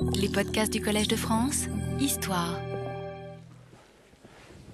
[0.00, 1.66] Les podcasts du Collège de France,
[1.98, 2.58] Histoire.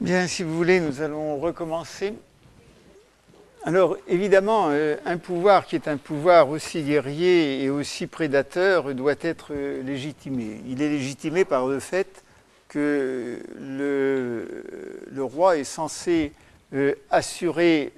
[0.01, 2.15] Bien, si vous voulez, nous allons recommencer.
[3.65, 9.15] Alors, évidemment, euh, un pouvoir qui est un pouvoir aussi guerrier et aussi prédateur doit
[9.23, 10.61] être euh, légitimé.
[10.67, 12.23] Il est légitimé par le fait
[12.69, 16.33] que le, roi est censé
[16.75, 17.93] euh, assurer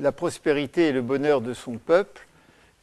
[0.00, 2.26] la prospérité et le bonheur de son peuple,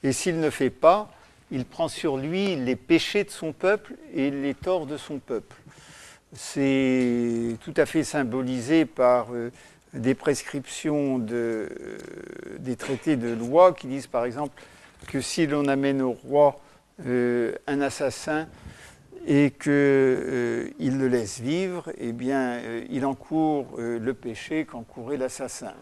[0.04, 1.09] et s'il ne fait pas,
[1.52, 5.57] il prend sur lui les péchés de son peuple et les torts de son peuple.
[6.33, 9.51] C'est tout à fait symbolisé par euh,
[9.93, 11.69] des prescriptions de,
[12.59, 14.61] des traités de loi qui disent par exemple
[15.07, 16.59] que si l'on amène au roi
[17.04, 18.47] un assassin,
[19.25, 25.18] et qu'il euh, le laisse vivre, eh bien, euh, il encourt euh, le péché qu'encourait
[25.18, 25.73] l'assassin.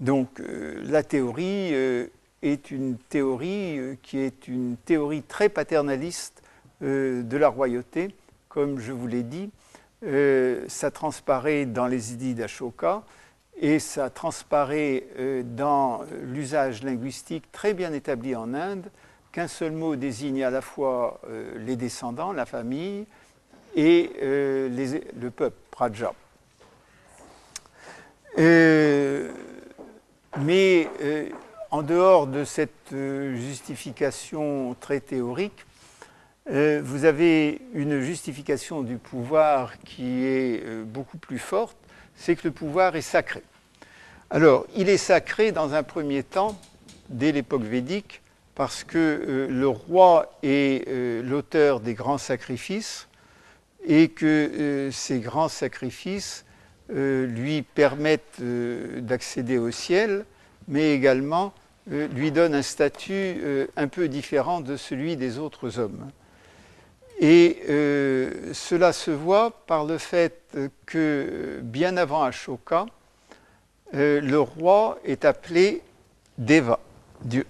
[0.00, 0.40] Donc,
[0.86, 1.74] la théorie
[2.42, 6.42] est une théorie qui est une théorie très paternaliste
[6.80, 8.14] de la royauté,
[8.48, 9.50] comme je vous l'ai dit.
[10.68, 13.02] ça transparaît dans les idées d'Ashoka
[13.60, 15.04] et ça transparaît
[15.44, 18.90] dans l'usage linguistique très bien établi en Inde
[19.32, 23.06] qu'un seul mot désigne à la fois euh, les descendants, la famille,
[23.76, 24.68] et euh,
[25.20, 26.12] le peuple, Praja.
[28.38, 29.30] Euh,
[30.40, 30.88] mais
[31.70, 35.66] en dehors de cette justification très théorique,
[36.48, 41.76] vous avez une justification du pouvoir qui est beaucoup plus forte,
[42.16, 43.42] c'est que le pouvoir est sacré.
[44.30, 46.56] Alors, il est sacré dans un premier temps,
[47.08, 48.22] dès l'époque védique,
[48.54, 53.08] parce que euh, le roi est euh, l'auteur des grands sacrifices
[53.86, 56.44] et que euh, ces grands sacrifices
[56.92, 60.24] lui permettent d'accéder au ciel,
[60.66, 61.54] mais également
[61.90, 66.10] lui donnent un statut un peu différent de celui des autres hommes.
[67.20, 67.58] Et
[68.52, 70.40] cela se voit par le fait
[70.86, 72.86] que bien avant Ashoka,
[73.92, 75.82] le roi est appelé
[76.38, 76.78] Deva,
[77.22, 77.44] Dieu.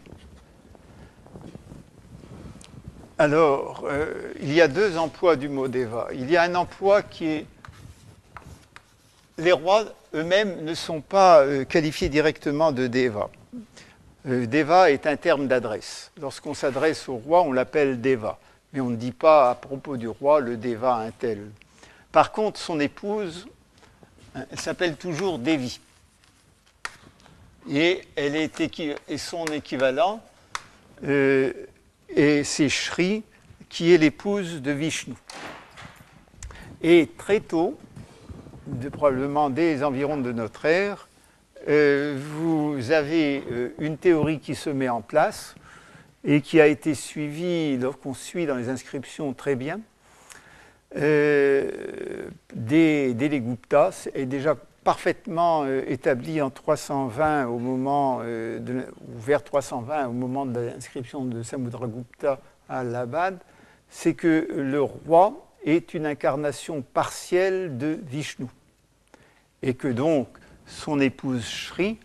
[3.21, 6.09] Alors, euh, il y a deux emplois du mot Deva.
[6.15, 7.47] Il y a un emploi qui est...
[9.37, 9.85] Les rois
[10.15, 13.29] eux-mêmes ne sont pas euh, qualifiés directement de Deva.
[14.29, 16.11] Euh, Deva est un terme d'adresse.
[16.21, 18.39] Lorsqu'on s'adresse au roi, on l'appelle Deva.
[18.73, 21.51] Mais on ne dit pas à propos du roi le Deva un tel.
[22.13, 23.49] Par contre, son épouse,
[24.35, 25.81] elle s'appelle toujours Devi.
[27.69, 28.03] Et,
[29.17, 30.23] son équivalent
[32.17, 33.23] et c'est Shri
[33.69, 35.15] qui est l'épouse de Vishnu.
[36.83, 37.79] Et très tôt,
[38.93, 41.09] probablement dès les environs de notre ère,
[41.69, 45.55] euh, vous avez euh, une théorie qui se met en place
[46.25, 49.81] et qui a été suivie, lorsqu'on suit dans les inscriptions très bien,
[50.97, 51.71] euh,
[52.55, 60.13] dès, les Guptas, est déjà parfaitement établie en 320 au moment ou vers 320 au
[60.13, 63.39] moment de l'inscription de Samudragupta à Labad,
[63.91, 68.47] c'est que le roi est une incarnation partielle de Vishnu.
[69.63, 70.29] Et que donc
[70.71, 71.99] son épouse Shri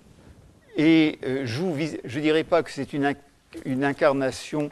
[0.78, 3.16] et, euh, joue, je ne dirais pas que c'est une,
[3.84, 4.70] incarnation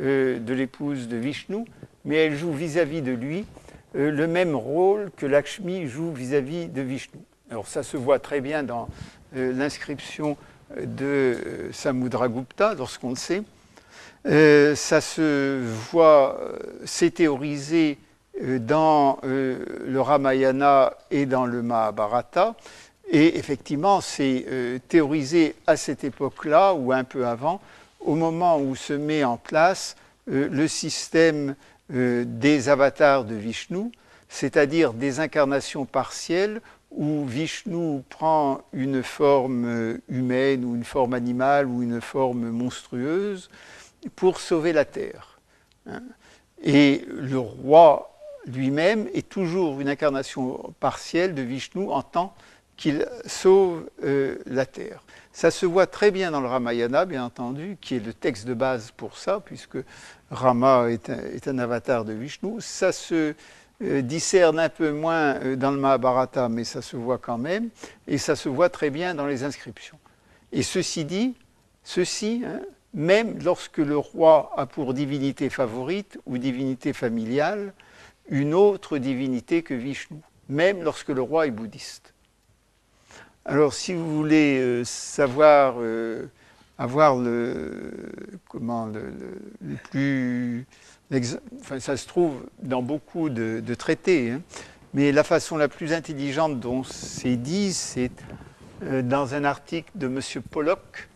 [0.00, 1.64] euh, de l'épouse de Vishnu,
[2.04, 3.46] mais elle joue vis-à-vis de lui
[3.94, 7.20] euh, le même rôle que Lakshmi joue vis-à-vis de Vishnu.
[7.50, 8.88] Alors ça se voit très bien dans
[9.32, 10.36] l'inscription
[10.80, 11.38] de
[11.72, 13.42] Samudragupta, lorsqu'on le sait.
[14.26, 17.96] Euh, ça se voit, euh, c'est théorisé
[18.42, 22.56] euh, dans le Ramayana et dans le Mahabharata.
[23.08, 27.60] Et effectivement, c'est théorisé à cette époque-là ou un peu avant,
[28.00, 29.96] au moment où se met en place
[30.26, 31.54] le système
[31.88, 33.92] des avatars de Vishnu,
[34.28, 41.82] c'est-à-dire des incarnations partielles où Vishnu prend une forme humaine ou une forme animale ou
[41.82, 43.50] une forme monstrueuse
[44.16, 45.38] pour sauver la terre.
[45.86, 46.02] Hein.
[46.62, 48.12] Et le roi
[48.46, 52.34] lui-même est toujours une incarnation partielle de Vishnu en tant
[52.76, 55.02] qu'il sauve euh, la terre.
[55.32, 58.54] Ça se voit très bien dans le Ramayana, bien entendu, qui est le texte de
[58.54, 59.78] base pour ça, puisque
[60.30, 62.60] Rama est un, avatar de Vishnu.
[62.60, 63.34] Ça se
[63.82, 67.68] euh, discerne un peu moins euh, dans le Mahabharata, mais ça se voit quand même,
[68.06, 69.98] et ça se voit très bien dans les inscriptions.
[70.52, 71.34] Et ceci dit,
[71.82, 72.60] ceci, hein,
[72.94, 77.74] même lorsque le roi a pour divinité favorite ou divinité familiale
[78.28, 80.18] une autre divinité que Vishnu,
[80.48, 82.14] même lorsque le roi est bouddhiste.
[83.48, 86.28] Alors si vous voulez euh, savoir, euh,
[86.78, 87.92] avoir le,
[88.48, 90.66] comment, le, plus,
[91.78, 94.42] ça se trouve dans beaucoup de, traités, hein.
[94.94, 98.10] mais la façon la plus intelligente dont c'est dit, c'est
[98.82, 100.20] euh, dans un article de M.
[100.50, 101.08] Pollock,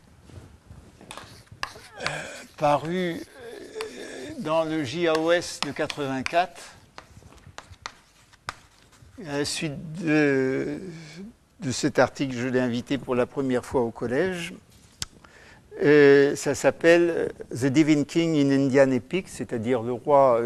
[2.59, 3.21] paru
[4.39, 6.63] dans le JAOS de 84,
[9.27, 10.79] à la suite de,
[11.61, 14.55] de cet article, je l'ai invité pour la première fois au collège.
[15.81, 20.41] ça s'appelle The Divine King in Indian Epic, c'est-à-dire le roi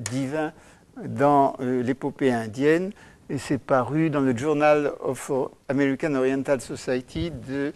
[0.00, 0.52] divin
[1.04, 2.92] dans l'épopée indienne
[3.32, 5.32] et c'est paru dans le Journal of
[5.68, 7.72] American Oriental Society de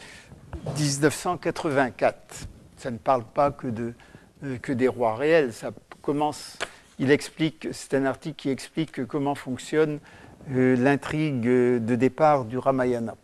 [0.77, 2.47] 1984.
[2.77, 5.71] Ça ne parle pas que, euh, que des rois réels, ça
[6.03, 6.59] commence,
[6.99, 13.15] il explique, c'est un article qui explique comment fonctionne euh, l'intrigue de départ du Ramayana.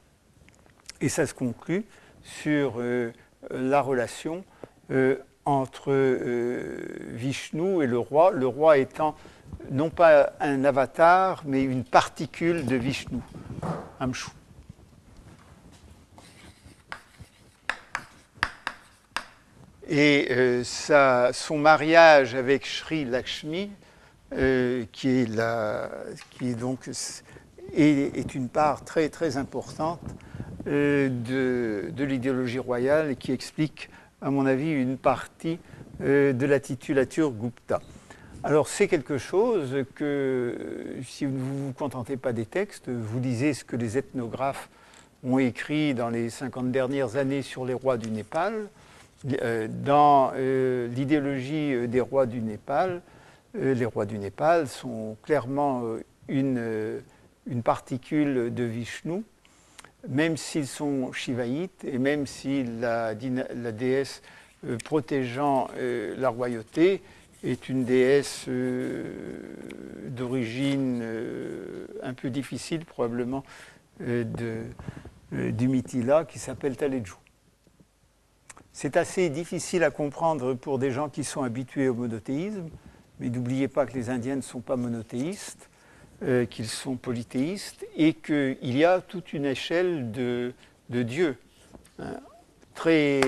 [1.01, 1.85] Et ça se conclut
[2.23, 3.13] sur euh,
[3.51, 4.45] la relation
[5.45, 5.93] entre
[7.15, 9.17] Vishnu et le roi, le roi étant
[9.71, 13.21] non pas un avatar, mais une particule de Vishnu,
[14.01, 14.31] Amshu.
[19.89, 20.63] Et euh,
[21.33, 23.71] son mariage avec Sri Lakshmi,
[24.37, 25.91] euh, qui, est la,
[26.31, 26.89] qui est donc
[27.75, 30.01] est, une part très très importante
[30.67, 33.91] euh, de, de l'idéologie royale et qui explique,
[34.21, 35.59] à mon avis, une partie
[36.01, 37.81] de la titulature Gupta.
[38.43, 40.57] Alors c'est quelque chose que,
[41.07, 44.69] si vous ne vous contentez pas des textes, vous lisez ce que les ethnographes
[45.23, 48.69] ont écrit dans les 50 dernières années sur les rois du Népal.
[49.43, 53.03] Euh, dans euh, l'idéologie euh, des rois du Népal,
[53.55, 55.83] les rois du Népal sont clairement
[56.29, 57.03] une,
[57.47, 59.23] une particule de Vishnu,
[60.09, 64.23] même s'ils sont shivaïtes et même si la, déesse
[64.85, 67.03] protégeant la royauté
[67.45, 69.05] est une déesse euh,
[70.09, 73.45] d'origine euh, un peu difficile probablement
[74.01, 74.25] euh,
[75.33, 77.15] du Mitila qui s'appelle Taleju.
[78.73, 82.69] C'est assez difficile à comprendre pour des gens qui sont habitués au monothéisme,
[83.23, 85.71] mais n'oubliez pas que les Indiens ne sont pas monothéistes,
[86.51, 90.53] qu'ils sont polythéistes et qu'il y a toute une échelle de,
[90.89, 91.37] dieux.
[91.99, 92.17] Hein,
[92.75, 93.21] très,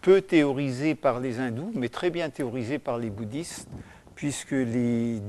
[0.00, 3.68] peu théorisé par les hindous, mais très bien théorisé par les bouddhistes,
[4.14, 5.20] puisque les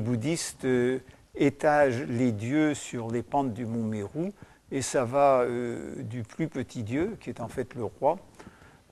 [0.00, 0.98] bouddhistes euh,
[1.34, 4.32] étagent les dieux sur les pentes du mont Meru,
[4.70, 8.18] et ça va euh, du plus petit dieu, qui est en fait le roi,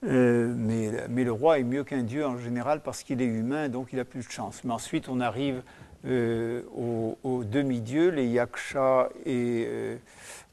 [0.05, 3.69] euh, mais, mais, le roi est mieux qu'un dieu en général parce qu'il est humain,
[3.69, 4.63] donc il a plus de chance.
[4.65, 5.63] Mais ensuite, on arrive
[6.05, 9.69] aux, aux demi-dieux, les yakshas et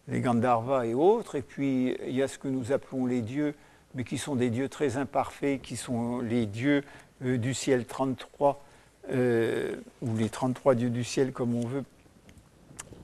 [0.07, 3.55] les gandharvas et autres, et puis il y a ce que nous appelons les dieux
[3.95, 6.83] mais qui sont des dieux très imparfaits, qui sont les dieux
[7.23, 8.63] euh, du ciel 33,
[9.11, 11.83] euh, ou les 33 dieux du ciel comme on veut,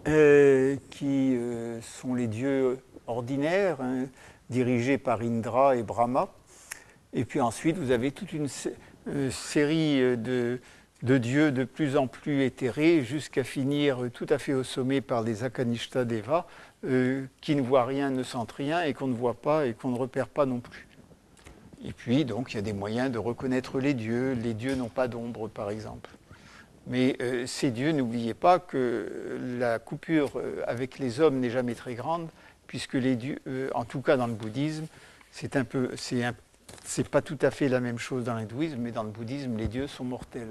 [0.08, 1.38] euh, qui
[1.82, 2.78] sont les dieux
[3.08, 4.06] ordinaires, hein,
[4.50, 6.30] dirigés par Indra et Brahma.
[7.14, 8.48] Et puis ensuite, vous avez toute une
[9.32, 10.60] série de,
[11.04, 15.22] de, dieux de plus en plus éthérés, jusqu'à finir tout à fait au sommet par
[15.22, 16.46] les Akanishta Deva,
[16.86, 19.90] euh, qui ne voit rien, ne sent rien, et qu'on ne voit pas et qu'on
[19.90, 20.88] ne repère pas non plus.
[21.84, 24.34] Et puis, donc, il y a des moyens de reconnaître les dieux.
[24.34, 26.10] Les dieux n'ont pas d'ombre, par exemple.
[26.88, 31.74] Mais euh, ces dieux, n'oubliez pas que la coupure euh, avec les hommes n'est jamais
[31.74, 32.30] très grande,
[32.68, 33.40] puisque les dieux,
[33.74, 34.88] en tout cas dans le bouddhisme,
[35.32, 39.04] c'est un peu, c'est pas tout à fait la même chose dans l'hindouisme, mais dans
[39.04, 40.48] le bouddhisme, les dieux sont mortels.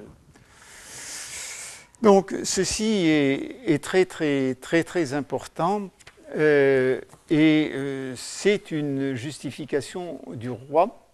[2.02, 5.90] Donc, ceci est, très, très, très, très important
[6.36, 11.08] euh, et euh, c'est une justification du roi,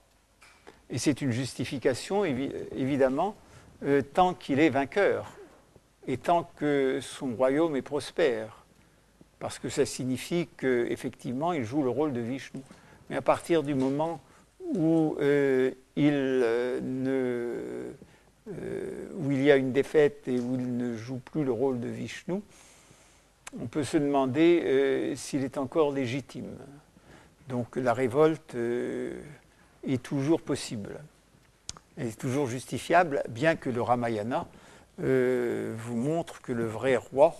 [0.88, 3.37] et c'est une justification évidemment
[3.85, 5.30] euh, tant qu'il est vainqueur,
[6.09, 8.60] et tant que son royaume est prospère,
[9.40, 12.61] parce que ça signifie qu'effectivement il joue le rôle de Vishnu.
[13.09, 14.20] Mais à partir du moment
[14.75, 17.90] où, il, ne,
[19.16, 21.88] où il y a une défaite et où il ne joue plus le rôle de
[21.88, 22.40] Vishnu,
[23.59, 26.56] on peut se demander euh, s'il est encore légitime.
[27.49, 29.20] Donc la révolte euh,
[29.87, 31.00] est toujours possible,
[31.97, 34.47] elle est toujours justifiable, bien que le Ramayana
[35.02, 37.35] euh, vous montre que le vrai roi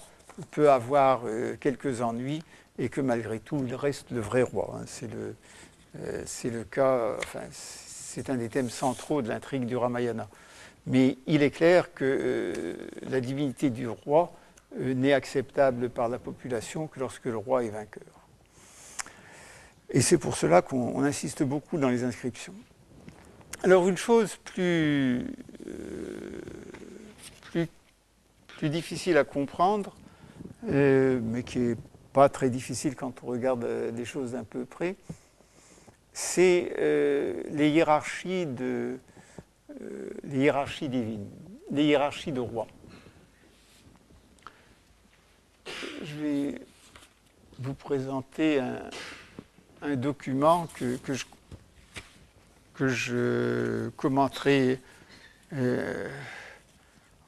[0.51, 1.23] peut avoir
[1.61, 2.43] quelques ennuis
[2.79, 4.77] et que malgré tout il reste le vrai roi.
[4.77, 4.85] Hein.
[4.87, 5.35] C'est le,
[6.51, 10.29] le, cas, enfin, c'est un des thèmes centraux de l'intrigue du Ramayana.
[10.87, 14.33] Mais il est clair que la divinité du roi
[14.79, 18.05] euh, n'est acceptable par la population que lorsque le roi est vainqueur.
[19.91, 22.55] Et c'est pour cela qu'on insiste beaucoup dans les inscriptions.
[23.65, 25.27] Alors une chose plus,
[27.43, 29.97] plus, difficile à comprendre,
[30.63, 31.77] mais qui n'est
[32.13, 34.97] pas très difficile quand on regarde les choses d'un peu près,
[36.13, 36.73] c'est
[37.51, 38.99] les hiérarchies de
[40.25, 41.29] les hiérarchies divines,
[41.71, 42.67] les hiérarchies de rois.
[46.03, 46.55] Je vais
[47.59, 48.61] vous présenter
[49.83, 51.25] un, document que, je,
[52.75, 54.79] que, je, commenterai
[55.53, 56.09] euh,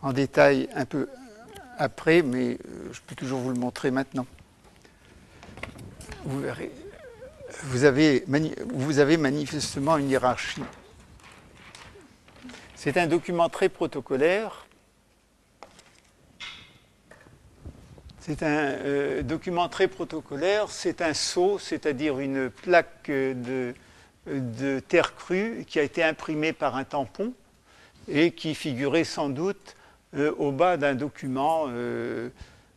[0.01, 1.09] en détail un peu
[1.83, 4.27] après, mais euh, je peux toujours vous le montrer maintenant.
[6.25, 6.71] Vous verrez.
[7.65, 8.25] Vous avez,
[8.73, 10.63] vous avez manifestement une hiérarchie.
[12.75, 14.67] C'est un document très protocolaire
[18.25, 23.75] C'est un euh, document très protocolaire, c'est un sceau, c'est-à-dire une plaque de,
[24.87, 27.33] terre crue qui a été imprimée par un tampon
[28.07, 29.75] et qui figurait sans doute
[30.17, 32.31] euh, au bas d'un document euh,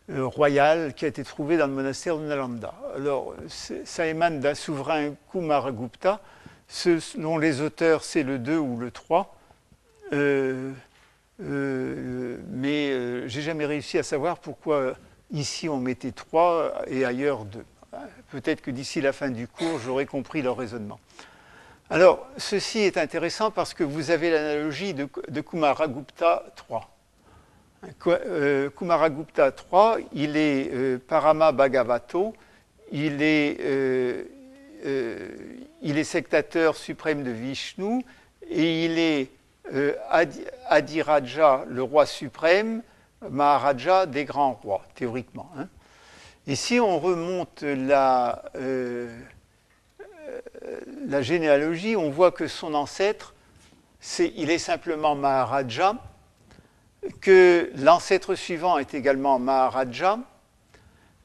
[0.10, 2.74] royal qui a été trouvé dans le monastère de Nalanda.
[2.96, 6.22] Alors, ça émane d'un souverain Kumaragupta,
[6.68, 9.36] selon les auteurs, c'est le 2 ou le 3.
[10.12, 10.74] mais
[13.28, 14.96] j'ai jamais réussi à savoir pourquoi
[15.32, 17.66] Ici, on mettait trois et ailleurs deux.
[18.30, 21.00] Peut-être que d'ici la fin du cours, j'aurai compris leur raisonnement.
[21.90, 26.80] Alors, ceci est intéressant parce que vous avez l'analogie de, Kumaragupta III.
[28.00, 32.34] Kumaragupta III, il est euh, Parama Bhagavato,
[32.92, 34.24] il est, euh,
[34.86, 35.30] euh,
[35.82, 38.04] il est sectateur suprême de Vishnu
[38.50, 39.30] et il est
[40.70, 42.84] Adiraja, le roi suprême,
[43.28, 45.50] Maharaja des grands rois, théoriquement.
[45.58, 45.68] Hein.
[46.46, 49.08] Et si on remonte euh,
[51.08, 53.34] la généalogie, on voit que son ancêtre,
[54.20, 55.96] il est simplement Maharaja,
[57.22, 60.20] que l'ancêtre suivant est également Maharaja,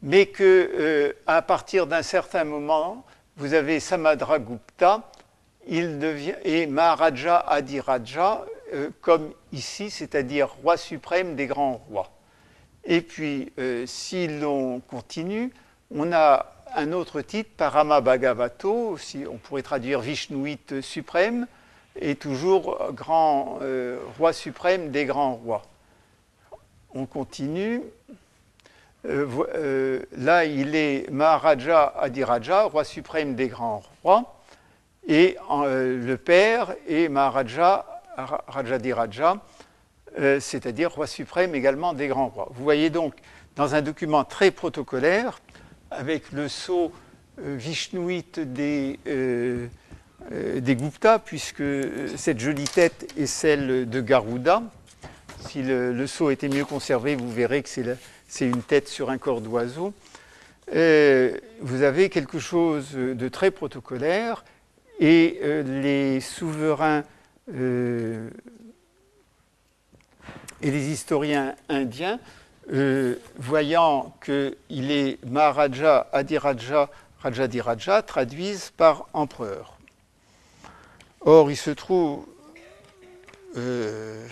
[0.03, 3.05] mais que euh, à partir d'un certain moment,
[3.37, 5.11] vous avez Samadragupta,
[5.67, 12.11] il devient, et Maharaja Adiraja, euh, comme ici, c'est-à-dire roi suprême des grands rois.
[12.85, 15.53] Et puis, euh, si l'on continue,
[15.95, 21.47] on a un autre titre, Parama Bhagavato, si on pourrait traduire Vishnuite suprême,
[21.97, 25.63] et toujours grand euh, roi suprême des grands rois.
[26.95, 27.83] On continue.
[29.05, 34.41] là, il est Maharaja Adiraja, roi suprême des grands rois,
[35.07, 39.37] et le père est Maharaja Rajadiraja,
[40.19, 42.49] euh, c'est-à-dire roi suprême également des grands rois.
[42.53, 43.15] Vous voyez donc
[43.57, 45.41] dans un document très protocolaire,
[45.91, 46.93] avec le sceau
[47.41, 49.69] euh, vishnuite des, euh,
[50.31, 51.63] des Gupta, puisque
[52.17, 54.63] cette jolie tête est celle de Garuda.
[55.49, 59.41] Si le, sceau était mieux conservé, vous verrez que c'est une tête sur un corps
[59.41, 59.93] d'oiseau.
[60.69, 64.45] vous avez quelque chose de très protocolaire
[65.01, 67.03] et les souverains
[67.55, 68.31] euh,
[70.63, 72.21] et les historiens indiens,
[72.73, 79.80] euh, voyant qu'il est Maharaja Adiraja Rajadiraja, traduisent par empereur.
[81.23, 82.25] Or, il se trouve
[83.57, 84.27] euh,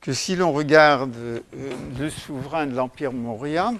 [0.00, 1.14] que si l'on regarde
[1.98, 3.72] le souverain de l'Empire Maurya,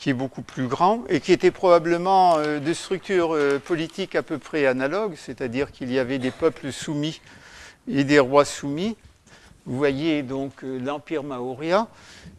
[0.00, 4.22] qui est beaucoup plus grand et qui était probablement euh, de structure euh, politique à
[4.22, 7.20] peu près analogue, c'est-à-dire qu'il y avait des peuples soumis
[7.86, 8.96] et des rois soumis.
[9.66, 11.86] Vous voyez donc euh, l'empire Maurya.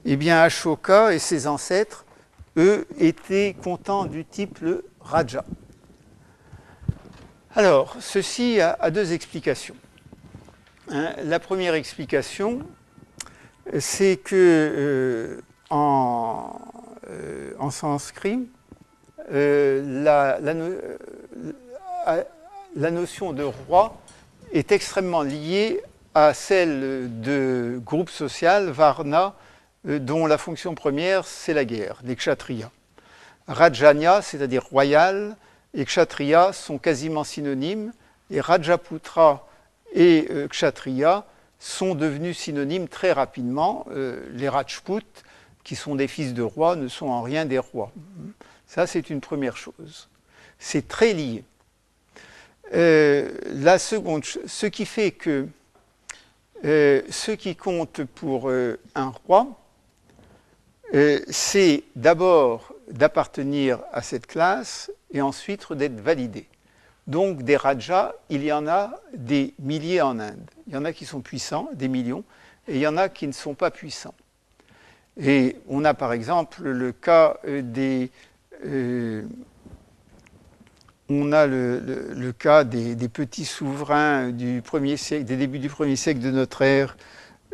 [0.06, 2.04] Eh bien, Ashoka et ses ancêtres,
[2.58, 5.46] eux, étaient contents du type le Raja.
[7.54, 9.76] Alors, ceci a, deux explications.
[10.90, 12.62] Hein, la première explication,
[13.78, 16.62] c'est que en,
[17.10, 18.48] euh, en sanskrit,
[19.34, 22.24] euh, la, euh,
[22.78, 23.98] la, notion de roi
[24.54, 25.82] est extrêmement liée
[26.14, 29.36] à celle de groupe social, Varna,
[29.84, 32.72] dont la fonction première, c'est la guerre, les kshatriyas.
[33.50, 35.36] Rajanya, c'est-à-dire royal,
[35.74, 37.94] et kshatriya sont quasiment synonymes,
[38.30, 39.48] et Rajaputra
[39.94, 41.26] et kshatriya
[41.60, 43.86] sont devenus synonymes très rapidement.
[44.34, 45.24] les Rajputs
[45.64, 47.92] qui sont des fils de rois ne sont en rien des rois.
[48.68, 50.10] Ça, c'est une première chose.
[50.60, 51.44] C'est très lié.
[52.74, 55.48] Euh, la seconde, ce qui fait que
[56.64, 59.58] euh, ce qui compte pour euh, un roi,
[61.30, 66.48] c'est d'abord d'appartenir à cette classe et ensuite d'être validé.
[67.08, 70.50] Donc des rajas, il y en a des milliers en Inde.
[70.68, 72.24] Il y en a qui sont puissants, des millions,
[72.68, 74.14] et il y en a qui ne sont pas puissants.
[75.20, 78.12] Et on a par exemple le cas euh, des...
[78.66, 79.24] Euh,
[81.10, 86.32] on a le, cas des, petits souverains du premier des débuts du premier siècle de
[86.32, 86.96] notre ère,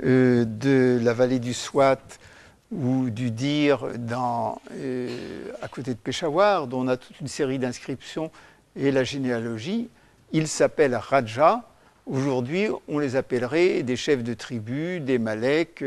[0.03, 1.97] euh, de la vallée du Swat
[2.71, 4.59] ou du Dir dans,
[5.61, 8.31] à côté de Peshawar, dont on a toute une série d'inscriptions
[8.75, 9.89] et la généalogie.
[10.33, 11.63] Ils s'appellent Raja.
[12.05, 15.83] Aujourd'hui, on les appellerait des chefs de tribu, des Maleks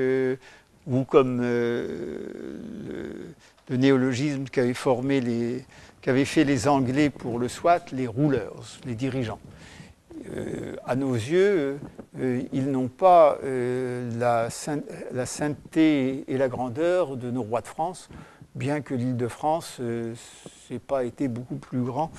[0.86, 2.58] ou comme euh,
[3.68, 4.74] le, néologisme qu'avaient
[6.24, 9.38] fait les Anglais pour le SWAT, les rulers, les dirigeants.
[10.28, 11.78] Euh, à nos yeux,
[12.18, 14.48] euh, ils n'ont pas la,
[15.12, 18.08] la, sainteté et la grandeur de nos rois de France,
[18.54, 22.10] bien que l'île de France n'ait pas été beaucoup plus grand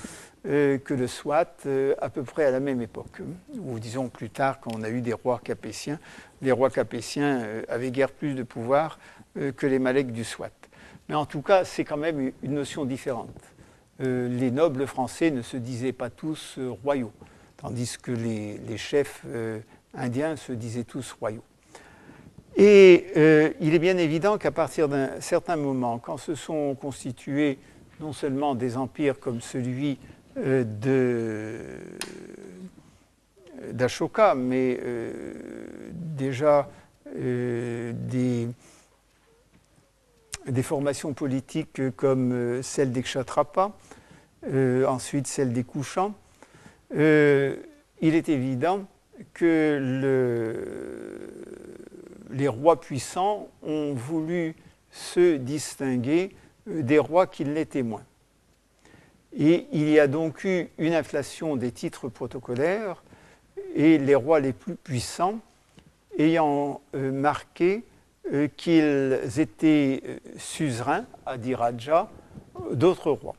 [0.44, 1.54] que le SWAT
[2.00, 3.20] à peu près à la même époque,
[3.56, 6.00] ou disons plus tard quand on a eu des rois capétiens
[6.42, 8.98] les rois capétiens euh, avaient guère plus de pouvoir
[9.38, 10.50] euh, que les Maleks du Swat.
[11.08, 13.30] Mais en tout cas, c'est quand même une notion différente.
[14.00, 17.12] Euh, les nobles français ne se disaient pas tous royaux,
[17.62, 19.24] tandis que les, chefs
[19.94, 21.44] indiens se disaient tous royaux.
[22.56, 23.06] Et
[23.60, 27.58] il est bien évident qu'à partir d'un certain moment, quand se sont constitués
[28.00, 29.98] non seulement des empires comme celui
[30.36, 31.56] de
[33.70, 35.34] d'Ashoka, mais euh,
[35.92, 36.68] déjà
[37.16, 38.48] euh, des,
[40.46, 43.72] des, formations politiques comme euh, celle des Kshatrapas,
[44.86, 45.62] ensuite celle des
[46.92, 47.62] Couchants.
[48.00, 48.86] il est évident
[49.34, 51.28] que le,
[52.30, 54.54] les rois puissants ont voulu
[54.90, 56.34] se distinguer
[56.66, 58.04] des rois qui l'étaient moins.
[59.36, 63.02] Et il y a donc eu une inflation des titres protocolaires
[63.74, 65.40] et les rois les plus puissants
[66.18, 67.84] ayant euh, marqué
[68.32, 72.10] euh, qu'ils étaient euh, suzerains, à Raja,
[72.72, 73.36] d'autres rois.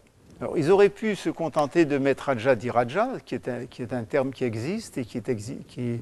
[0.55, 4.03] Ils auraient pu se contenter de mettre Raja Diraja, qui est un, qui est un
[4.03, 5.35] terme qui existe et qui est,
[5.67, 6.01] qui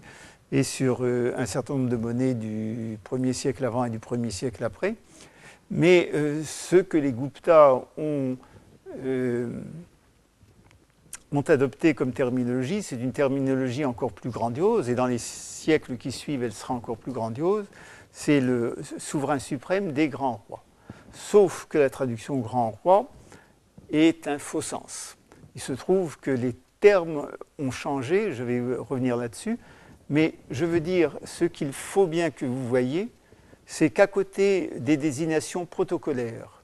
[0.51, 4.63] est sur un certain nombre de monnaies du 1er siècle avant et du 1er siècle
[4.63, 4.95] après.
[5.69, 6.11] Mais
[6.43, 8.37] ce que les Gupta ont
[11.31, 16.11] ont adopté comme terminologie, c'est une terminologie encore plus grandiose, et dans les siècles qui
[16.11, 17.65] suivent, elle sera encore plus grandiose,
[18.11, 20.63] c'est le souverain suprême des grands rois.
[21.13, 23.09] Sauf que la traduction grand roi
[23.91, 25.17] est un faux sens.
[25.55, 27.27] Il se trouve que les termes
[27.59, 29.59] ont changé, je vais revenir là-dessus,
[30.09, 33.11] mais je veux dire, ce qu'il faut bien que vous voyez,
[33.65, 36.63] c'est qu'à côté des désignations protocolaires,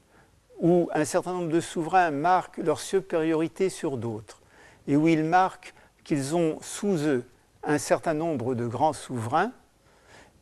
[0.60, 4.42] où un certain nombre de souverains marquent leur supériorité sur d'autres,
[4.88, 7.24] et où ils marquent qu'ils ont sous eux
[7.64, 9.52] un certain nombre de grands souverains,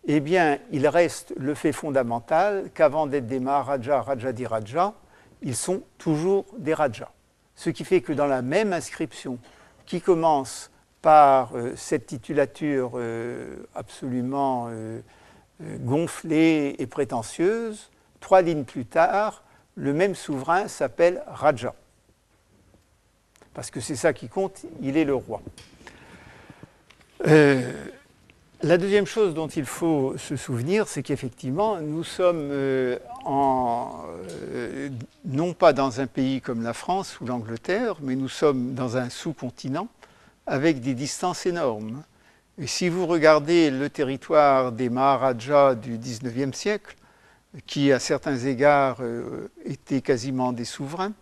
[0.08, 4.94] eh bien, il reste le fait fondamental qu'avant d'être des Maharajas, Rajadiraja,
[5.46, 7.12] ils sont toujours des Rajas.
[7.56, 9.40] Ce qui fait que dans la même inscription,
[9.86, 15.00] qui commence par euh, cette titulature euh, absolument euh,
[15.62, 19.44] gonflée et prétentieuse, trois lignes plus tard,
[19.76, 21.74] le même souverain s'appelle Raja
[23.56, 25.42] parce que c'est ça qui compte, il est le roi.
[28.66, 32.98] Euh, la deuxième chose dont il faut se souvenir, c'est qu'effectivement, nous sommes euh,
[33.28, 34.90] euh,
[35.26, 39.10] non pas dans un pays comme la France ou l'Angleterre, mais nous sommes dans un
[39.10, 39.88] sous-continent
[40.48, 42.04] avec des distances énormes.
[42.60, 46.96] Et si vous regardez le territoire des Maharajas du XIXe siècle,
[47.68, 48.98] qui à certains égards
[49.66, 51.14] étaient quasiment des souverains,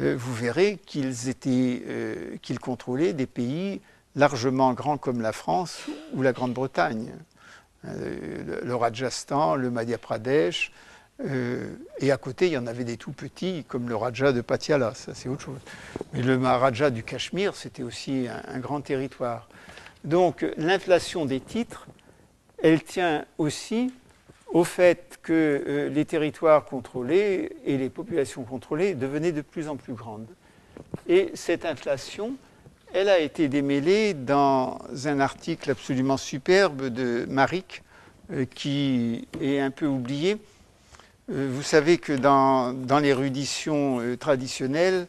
[0.00, 3.80] euh, vous verrez euh, qu'ils contrôlaient des pays
[4.16, 7.12] largement grands comme la France ou la Grande-Bretagne.
[7.86, 10.72] Euh, le, Rajasthan, le Madhya Pradesh,
[12.00, 14.94] et à côté, il y en avait des tout petits, comme le Raja de Patiala,
[14.94, 15.60] ça c'est autre chose.
[16.12, 19.48] Mais le Maharaja du Cachemire, c'était aussi un, grand territoire.
[20.02, 21.86] Donc l'inflation des titres,
[22.62, 23.92] elle tient aussi
[24.52, 25.32] au fait que
[25.66, 30.28] euh, les territoires contrôlés et les populations contrôlées devenaient de plus en plus grandes.
[31.08, 32.34] Et cette inflation,
[32.94, 37.82] elle a été démêlée dans un article absolument superbe de Maric,
[38.32, 40.38] euh, qui est un peu oublié.
[41.30, 45.06] Euh, vous savez que dans, dans l'érudition traditionnelle,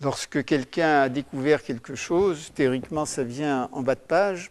[0.00, 4.50] lorsque quelqu'un a découvert quelque chose, théoriquement ça vient en bas de page,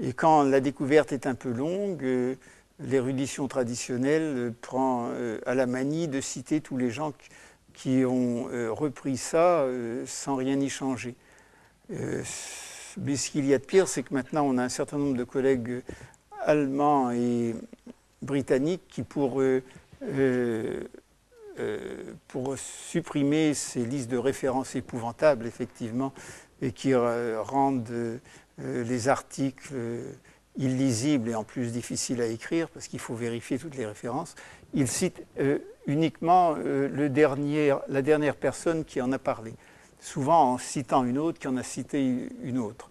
[0.00, 2.34] et quand la découverte est un peu longue, euh,
[2.80, 7.28] l'érudition traditionnelle prend euh, à la manie de citer tous les gens qui
[8.06, 9.66] ont repris ça
[10.06, 11.14] sans rien y changer.
[11.88, 15.16] mais ce qu'il y a de pire, c'est que maintenant on a un certain nombre
[15.16, 15.82] de collègues
[16.40, 17.54] allemands et
[18.22, 19.42] britanniques qui, pour
[22.28, 26.12] pour supprimer ces listes de références épouvantables, effectivement,
[26.60, 28.20] et qui rendent
[28.58, 29.74] les articles
[30.58, 34.34] illisible et en plus difficile à écrire parce qu'il faut vérifier toutes les références.
[34.76, 37.08] Il cite euh, uniquement euh,
[37.88, 39.54] la dernière personne qui en a parlé,
[40.00, 42.90] souvent en citant une autre qui en a cité une autre.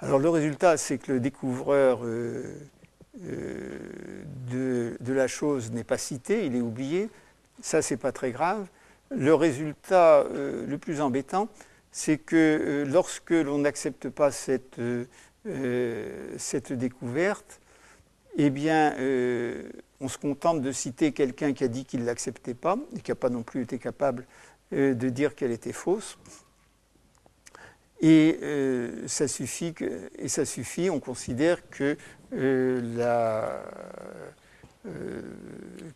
[0.00, 2.54] Alors le résultat, c'est que le découvreur euh,
[4.50, 7.08] de, la chose n'est pas cité, il est oublié.
[7.62, 8.66] Ça, c'est pas très grave.
[9.10, 11.48] Le résultat le plus embêtant,
[11.92, 14.80] c'est que lorsque l'on n'accepte pas cette
[15.46, 17.60] découverte,
[18.36, 19.70] eh bien, euh,
[20.00, 23.10] on se contente de citer quelqu'un qui a dit qu'il ne l'acceptait pas et qui
[23.10, 24.26] n'a pas non plus été capable
[24.72, 26.18] euh, de dire qu'elle était fausse.
[28.00, 28.38] Et
[29.06, 29.72] ça suffit,
[30.18, 31.96] et ça suffit, on considère que
[32.30, 32.92] qu'il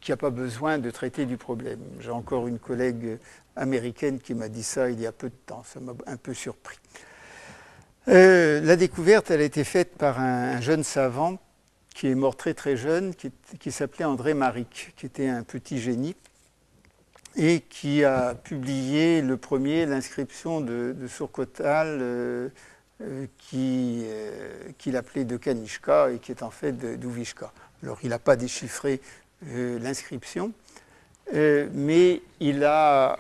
[0.09, 1.81] n'y a pas besoin de traiter du problème.
[2.01, 3.19] J'ai encore une collègue
[3.57, 6.33] américaine qui m'a dit ça il y a peu de temps, ça m'a un peu
[6.33, 6.79] surpris.
[8.09, 11.39] Euh, la découverte, elle a été faite par un, jeune savant
[11.99, 13.13] qui est mort très très jeune,
[13.59, 16.15] qui, s'appelait André Maric, qui était un petit génie
[17.35, 22.49] et qui a publié le premier l'inscription de, de Surkotal euh,
[23.01, 27.53] euh, qu'il appelait de Kanishka et qui est en fait d'Uvishka.
[27.83, 29.01] Alors il n'a pas déchiffré
[29.43, 30.53] l'inscription,
[31.33, 33.17] mais il a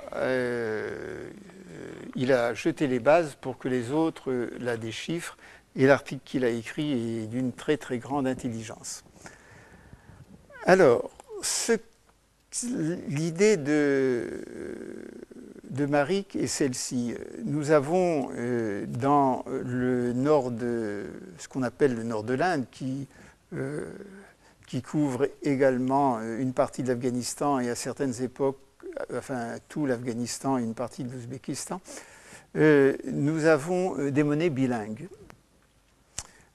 [2.14, 5.36] il a jeté les bases pour que les autres la déchiffrent,
[5.76, 9.04] et l'article qu'il a écrit est d'une très très grande intelligence.
[10.64, 11.10] Alors,
[13.08, 14.44] l'idée de,
[15.70, 17.14] de est celle-ci.
[17.44, 21.04] Nous avons euh, dans le nord de
[21.38, 23.06] ce qu'on appelle le nord de l'Inde, qui,
[23.54, 23.86] euh,
[24.66, 28.58] qui couvre également une partie de l'Afghanistan et à certaines époques
[29.16, 31.80] enfin tout l'Afghanistan et une partie de l'Ouzbékistan,
[32.56, 35.08] euh, nous avons euh, des monnaies bilingues,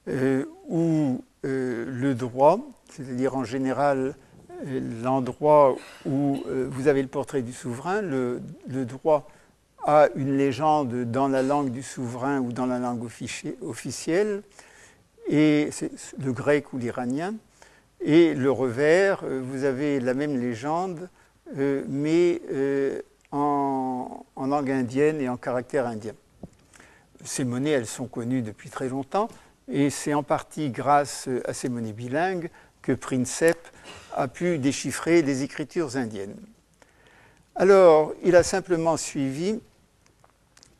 [0.07, 4.15] euh, où le droit, c'est-à-dire en général
[5.01, 8.39] l'endroit où vous avez le portrait du souverain, le,
[8.85, 9.27] droit
[9.85, 13.03] a une légende dans la langue du souverain ou dans la langue
[13.61, 14.41] officielle,
[15.27, 15.69] et
[16.17, 17.33] le grec ou l'iranien,
[17.99, 21.09] et le revers, vous avez la même légende
[21.57, 26.13] euh, mais euh, en, langue indienne et en caractère indien.
[27.23, 29.27] Ces monnaies, elles sont connues depuis très longtemps,
[29.71, 32.49] et c'est en partie grâce à ces monnaies bilingues
[32.81, 33.57] que Princep
[34.13, 36.35] a pu déchiffrer les écritures indiennes.
[37.55, 39.59] Alors, il a simplement suivi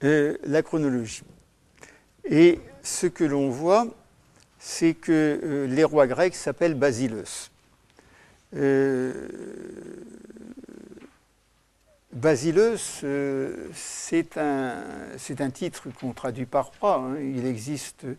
[0.04, 1.24] euh, la chronologie.
[2.26, 3.88] Et ce que l'on voit,
[4.60, 7.52] c'est que les rois grecs s'appellent Basileus.
[12.13, 16.98] Basileus, euh, c'est un, titre qu'on traduit par roi.
[16.98, 17.19] Hein.
[17.19, 18.15] Il existe euh,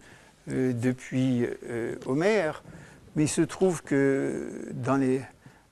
[0.47, 2.63] depuis euh, Homère,
[3.17, 5.23] mais il se trouve que dans les,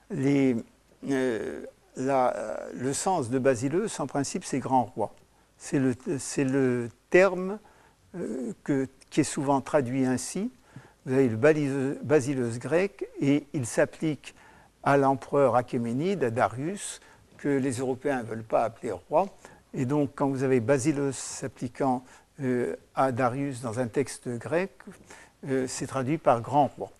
[0.09, 0.55] les,
[1.03, 5.13] le sens de Basileus, en principe, c'est grand roi.
[5.57, 5.95] C'est le,
[6.37, 7.59] le, terme
[8.63, 10.51] que, qui est souvent traduit ainsi.
[11.05, 14.35] Vous avez le Basileus grec et il s'applique
[14.83, 17.01] à l'empereur Achéménide, à Darius,
[17.37, 19.27] que les Européens ne veulent pas appeler roi.
[19.73, 22.22] Et donc, quand vous avez Basileus s'appliquant euh,
[22.95, 24.71] à Darius dans un texte grec,
[25.47, 26.91] euh, c'est traduit par grand roi.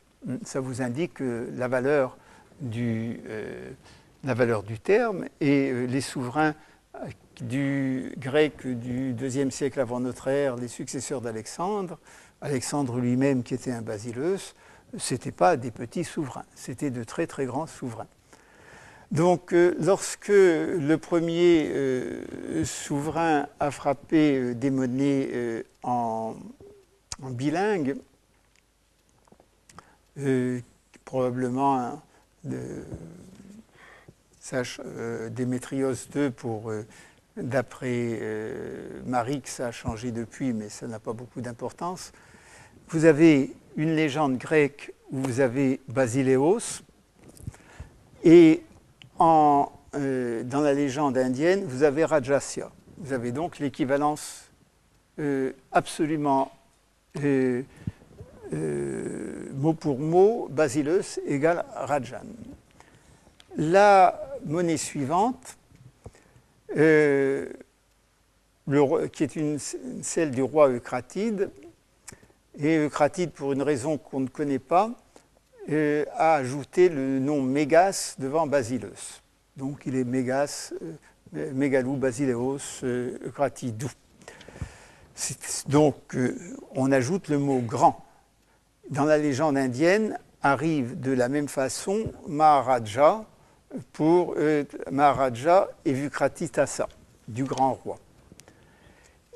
[0.44, 2.18] Ça vous indique la, valeur
[2.62, 3.72] du, euh,
[4.24, 6.56] la valeur du terme et les souverains
[7.42, 11.98] du grec du IIe siècle avant notre ère, les successeurs d'Alexandre,
[12.42, 14.54] Alexandre lui-même qui était un Basileus,
[14.98, 18.08] ce n'étaient pas des petits souverains, c'était de très très grands souverains.
[19.12, 26.36] Donc, euh, lorsque le premier euh, souverain a frappé euh, des monnaies en,
[27.20, 27.96] bilingue,
[31.06, 32.02] probablement hein,
[35.30, 36.72] Démétrios II, pour,
[37.38, 38.20] d'après
[39.06, 42.12] Marie, ça a changé depuis, mais ça n'a pas beaucoup d'importance.
[42.90, 46.82] Vous avez une légende grecque où vous avez Basileos,
[48.24, 48.64] et
[49.96, 52.72] euh, dans la légende indienne, vous avez Rajasya.
[52.98, 54.50] Vous avez donc l'équivalence
[55.20, 56.52] euh, absolument
[57.22, 57.64] euh,
[59.54, 62.26] mot pour mot, Basileus égale Rajan.
[63.56, 65.58] La monnaie suivante,
[66.70, 67.46] qui est
[69.36, 69.60] une,
[70.02, 71.52] celle du roi Eucratide.
[72.58, 74.92] Et Eucratide, pour une raison qu'on ne connaît pas,
[75.70, 79.22] euh, a ajouté le nom Mégas devant Basileus.
[79.56, 80.74] Donc il est Mégas,
[81.36, 83.90] euh, Mégalou, Basileos, Eucratidou.
[85.68, 86.18] Donc
[86.76, 88.04] on ajoute le mot grand.
[88.90, 93.26] Dans la légende indienne, arrive de la même façon Maharaja
[93.94, 96.88] pour euh, Maharaja et Vukratitasa,
[97.28, 97.98] du grand roi.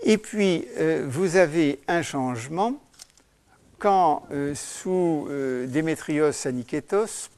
[0.03, 2.73] Et puis, euh, vous avez un changement
[3.79, 5.27] quand, euh, sous
[5.67, 7.29] Démétrios Aniketos,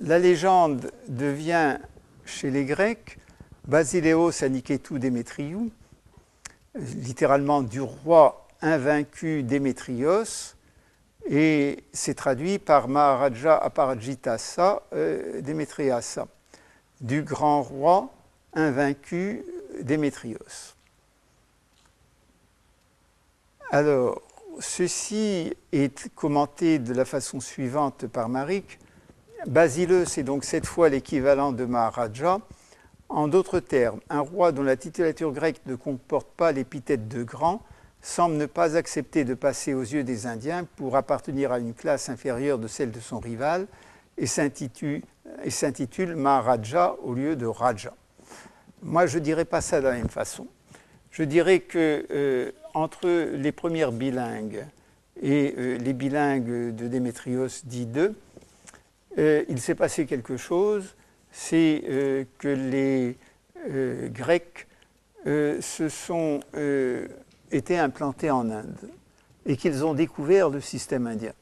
[0.00, 1.78] la légende devient,
[2.24, 3.18] chez les Grecs,
[3.66, 5.70] Basileos Aniketou Démétriou,
[6.74, 10.54] littéralement du roi invaincu Démétrios,
[11.28, 16.28] et c'est traduit par Maharaja Aparajitasa euh, Démétriasa,
[17.00, 18.10] du grand roi
[18.54, 19.44] invaincu
[19.80, 20.38] Démétrios.
[23.70, 24.22] Alors,
[24.60, 28.78] ceci est commenté de la façon suivante par Marik.
[29.46, 32.38] Basile, c'est donc cette fois l'équivalent de Maharaja.
[33.08, 37.62] En d'autres termes, un roi dont la titulature grecque ne comporte pas l'épithète de grand
[38.02, 42.08] semble ne pas accepter de passer aux yeux des Indiens pour appartenir à une classe
[42.08, 43.66] inférieure de celle de son rival
[44.18, 45.02] et s'intitule
[46.16, 47.94] Maharaja au lieu de Raja.
[48.82, 50.46] Moi, je ne dirais pas ça de la même façon.
[51.16, 54.66] Je dirais que euh, entre les premières bilingues
[55.22, 58.14] et euh, les bilingues de Démétrios dit d'eux,
[59.16, 60.94] euh, il s'est passé quelque chose,
[61.32, 63.16] c'est que les
[64.10, 64.66] Grecs
[65.24, 66.40] se sont
[67.50, 68.90] étaient implantés en Inde
[69.46, 71.32] et qu'ils ont découvert le système indien.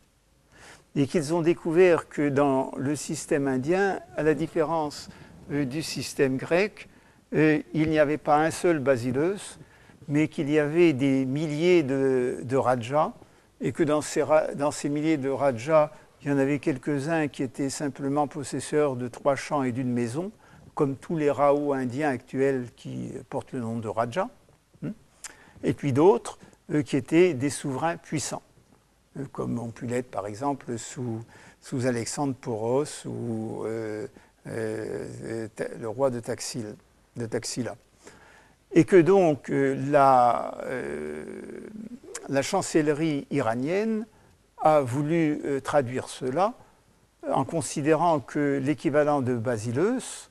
[0.95, 5.09] Et qu'ils ont découvert que dans le système indien, à la différence
[5.51, 6.89] euh, du système grec,
[7.35, 9.59] euh, il n'y avait pas un seul basileus,
[10.09, 13.13] mais qu'il y avait des milliers de, rajas,
[13.61, 15.91] et que dans ces, milliers de rajas,
[16.23, 20.31] il y en avait quelques-uns qui étaient simplement possesseurs de trois champs et d'une maison,
[20.75, 24.29] comme tous les Rao indiens actuels qui portent le nom de Raja
[25.63, 26.39] et puis d'autres
[26.73, 28.43] euh, qui étaient des souverains puissants,
[29.19, 31.25] euh, comme ont pu l'être par exemple sous,
[31.87, 33.99] Alexandre Poros ou le
[35.87, 36.77] roi de, Taxil,
[37.17, 37.77] de Taxila.
[38.73, 40.59] Et que donc la,
[42.29, 44.07] la chancellerie iranienne
[44.59, 46.55] a voulu traduire cela
[47.31, 50.29] en considérant que l'équivalent de Basileus,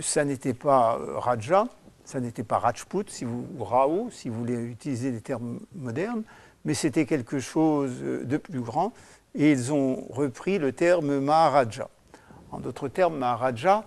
[0.00, 1.66] ça n'était pas Raja,
[2.04, 6.22] ça n'était pas Rajput, si vous, ou Rao, si vous voulez utiliser des termes modernes,
[6.64, 8.92] mais c'était quelque chose de plus grand,
[9.34, 11.88] et ils ont repris le terme Maharaja.
[12.50, 13.84] En d'autres termes, Maharaja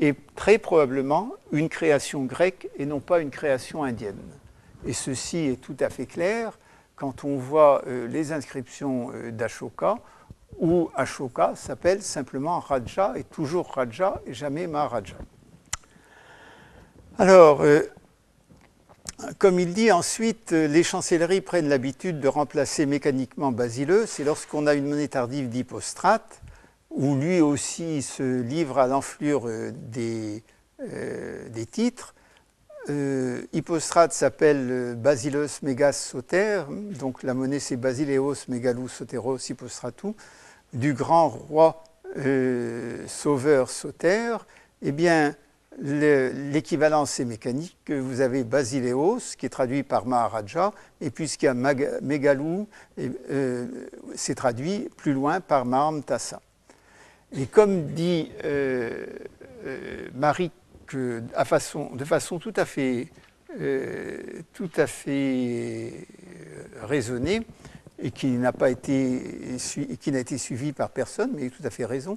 [0.00, 4.20] est très probablement une création grecque et non pas une création indienne.
[4.86, 6.58] Et ceci est tout à fait clair
[6.96, 9.96] quand on voit euh, les inscriptions euh, d'Ashoka,
[10.58, 15.16] où Ashoka s'appelle simplement Raja, et toujours Raja et jamais Maharaja.
[17.18, 17.82] Alors, euh,
[19.38, 24.06] comme il dit ensuite, les chancelleries prennent l'habitude de remplacer mécaniquement Basileux.
[24.06, 26.40] C'est lorsqu'on a une monnaie tardive d'Hippostrate,
[26.90, 30.42] où lui aussi se livre à l'enflure euh, des,
[31.50, 32.14] des, titres.
[33.52, 36.62] Hippostrate s'appelle Basileus Megas Soter,
[36.98, 40.16] donc la monnaie c'est Basileos Megalus Soteros Hippostratou,
[40.72, 41.82] du grand roi
[43.06, 44.38] sauveur Soter.
[44.80, 45.34] Eh bien,
[45.80, 47.76] l'équivalence est mécanique.
[47.88, 53.66] Vous avez Basileos, qui est traduit par Maharaja, et puisqu'il y a Megalou, euh,
[54.14, 56.40] c'est traduit plus loin par Mahamtasa.
[57.36, 59.06] Et comme dit euh,
[59.66, 60.50] euh Marie,
[60.92, 63.08] de façon tout à fait,
[63.60, 66.06] euh, tout à fait
[66.82, 67.42] raisonnée,
[67.98, 69.56] et qui n'a pas été,
[70.00, 72.16] qui n'a été suivie par personne, mais tout à fait raison,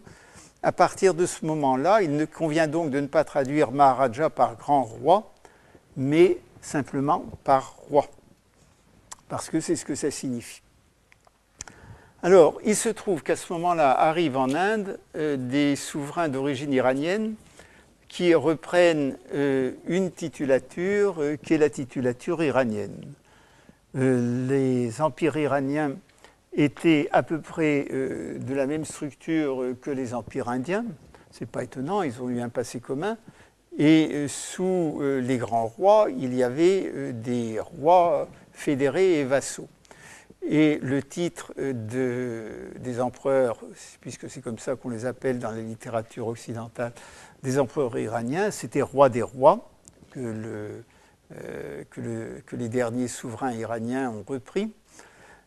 [0.64, 4.56] à partir de ce moment-là, il ne convient donc de ne pas traduire Maharaja par
[4.56, 5.34] grand roi,
[5.98, 8.06] mais simplement par roi,
[9.28, 10.62] parce que c'est ce que ça signifie.
[12.24, 17.34] Alors, il se trouve qu'à ce moment-là arrivent en Inde euh, des souverains d'origine iranienne
[18.10, 23.16] qui reprennent euh, une titulature euh, qui est la titulature iranienne.
[23.96, 25.96] les empires iraniens
[26.54, 30.86] étaient à peu près de la même structure que les empires indiens.
[31.32, 33.18] Ce n'est pas étonnant, ils ont eu un passé commun.
[33.80, 39.70] Et sous les grands rois, il y avait des rois fédérés et vassaux.
[40.44, 43.60] Et le titre de, des empereurs,
[44.00, 46.94] puisque c'est comme ça qu'on les appelle dans la littérature occidentale,
[47.44, 49.70] des empereurs iraniens, c'était roi des rois,
[50.12, 50.84] que,
[51.90, 54.74] que, les derniers souverains iraniens ont repris,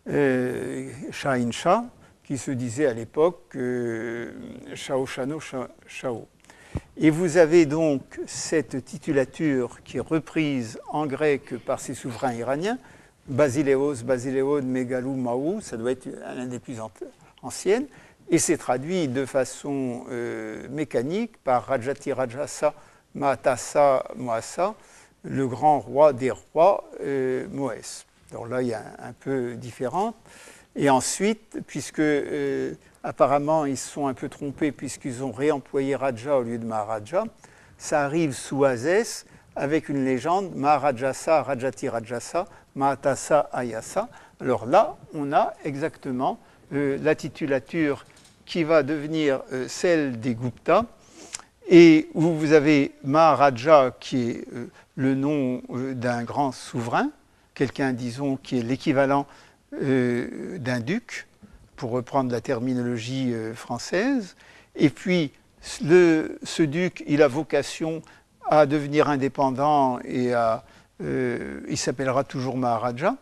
[0.07, 1.85] Shah Shah,
[2.23, 3.57] qui se disait à l'époque
[4.75, 5.41] Shao Shano
[5.87, 6.29] Shao.
[6.97, 12.79] Et vous avez donc cette titulature qui est reprise en grec par ces souverains iraniens,
[13.27, 16.77] Basileos, Basileon, Megalou, Maou, ça doit être l'un des plus
[17.43, 17.87] anciennes,
[18.31, 22.75] et c'est traduit de façon euh, mécanique par Rajati Rajasa,
[23.15, 24.75] Moasa,
[25.23, 28.07] le grand roi des rois, euh, Moès.
[28.31, 30.15] Alors là, il y a un, peu différent.
[30.77, 36.39] Et ensuite, puisque euh, apparemment ils se sont un peu trompés puisqu'ils ont réemployé Raja
[36.39, 37.25] au lieu de Maharaja,
[37.79, 39.25] ça arrive sous Azès
[39.57, 44.09] avec une légende Maharajasa, Rajati Rajasa, Mahatasa Ayasa.
[44.41, 46.39] Alors là, on a exactement
[46.73, 48.05] euh, la titulature
[48.47, 50.87] qui va devenir euh, celle des Gupta,
[51.69, 57.11] et où vous avez Maharaja qui est euh, le nom d'un grand souverain,
[57.55, 59.27] quelqu'un, disons, qui est l'équivalent
[59.73, 61.27] d'un duc,
[61.75, 64.37] pour reprendre la terminologie française,
[64.77, 68.03] et puis ce duc, il a vocation
[68.49, 70.65] à devenir indépendant et à
[71.03, 73.17] euh, il s'appellera toujours Maharaja,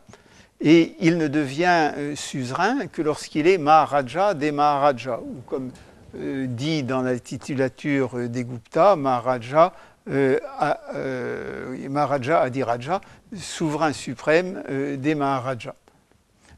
[0.61, 5.71] et il ne devient euh, suzerain que lorsqu'il est Maharaja des Maharajas, ou comme
[6.17, 9.73] euh, dit dans la titulature des Gupta, Maharaja,
[11.89, 13.01] Maharaja Adiraja,
[13.37, 14.63] souverain suprême
[14.99, 15.77] des Maharajas.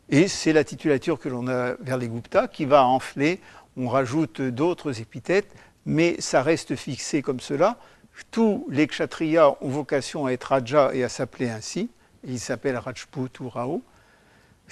[0.09, 3.41] Et c'est la titulature que l'on a vers les Gupta qui va enfler,
[3.77, 5.53] on rajoute d'autres épithètes,
[5.85, 7.77] mais ça reste fixé comme cela
[8.31, 11.91] tous les kshatriyas ont vocation à être raja et à s'appeler ainsi.
[12.25, 13.83] Ils s'appellent Rajput ou Rao.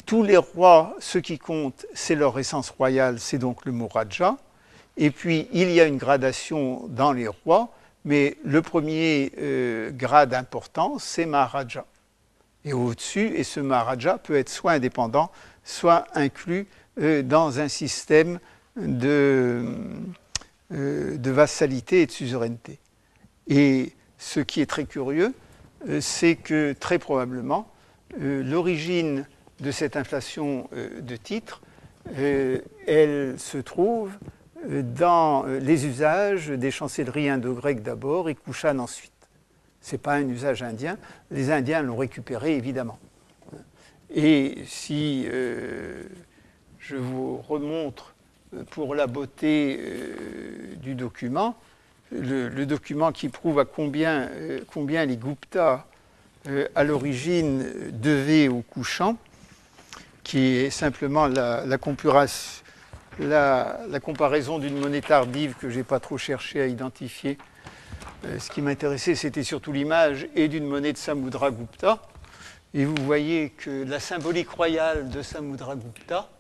[0.07, 4.37] Tous les rois, ce qui compte, c'est leur essence royale, c'est donc le mot raja.
[4.97, 7.71] Et puis, il y a une gradation dans les rois,
[8.05, 11.85] mais le premier euh, grade important, c'est Maharaja.
[12.65, 15.31] Et au-dessus, et ce Maharaja peut être soit indépendant,
[15.65, 16.67] soit inclus
[17.01, 18.39] euh, dans un système
[18.79, 19.63] euh,
[20.71, 22.79] de vassalité et de suzeraineté.
[23.49, 25.35] Et ce qui est très curieux,
[25.89, 27.69] euh, c'est que très probablement,
[28.21, 29.27] euh, l'origine
[29.61, 31.63] de cette inflation euh, de titres,
[32.17, 34.11] elle se trouve
[34.67, 39.13] dans les usages des chancelleries indo-grecques d'abord et Kushan ensuite.
[39.81, 40.99] Ce n'est pas un usage indien.
[41.31, 42.99] Les Indiens l'ont récupéré, évidemment.
[44.13, 45.29] Et si
[46.81, 48.17] je vous remontre
[48.71, 49.79] pour la beauté
[50.83, 51.57] du document,
[52.13, 55.87] le, document qui prouve à combien, euh, combien les Gupta,
[56.49, 59.17] euh, à l'origine, devaient au couchant,
[60.25, 66.61] qui est simplement la, la, comparaison d'une monnaie tardive que je n'ai pas trop cherché
[66.61, 67.39] à identifier.
[68.25, 72.01] Euh, ce qui m'intéressait, c'était surtout l'image et d'une monnaie de Samudra Gupta.
[72.75, 76.31] Et vous voyez que la symbolique royale de Samudra Gupta,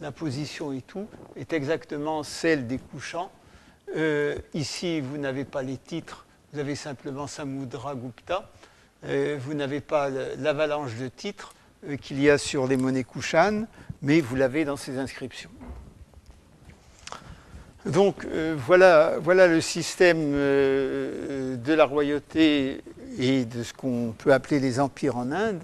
[0.00, 1.06] la position et tout,
[1.36, 3.30] est exactement celle des couchants
[3.96, 8.50] euh, ici, vous n'avez pas les titres, vous avez simplement Samudra Gupta.
[9.04, 11.54] Euh, vous n'avez pas l'avalanche de titres
[11.88, 13.66] euh, qu'il y a sur les monnaies Kushan,
[14.00, 15.50] mais vous l'avez dans ces inscriptions.
[17.84, 18.24] Donc
[18.64, 22.80] voilà, voilà, le système de la royauté
[23.18, 25.60] et de ce qu'on peut appeler les empires en Inde.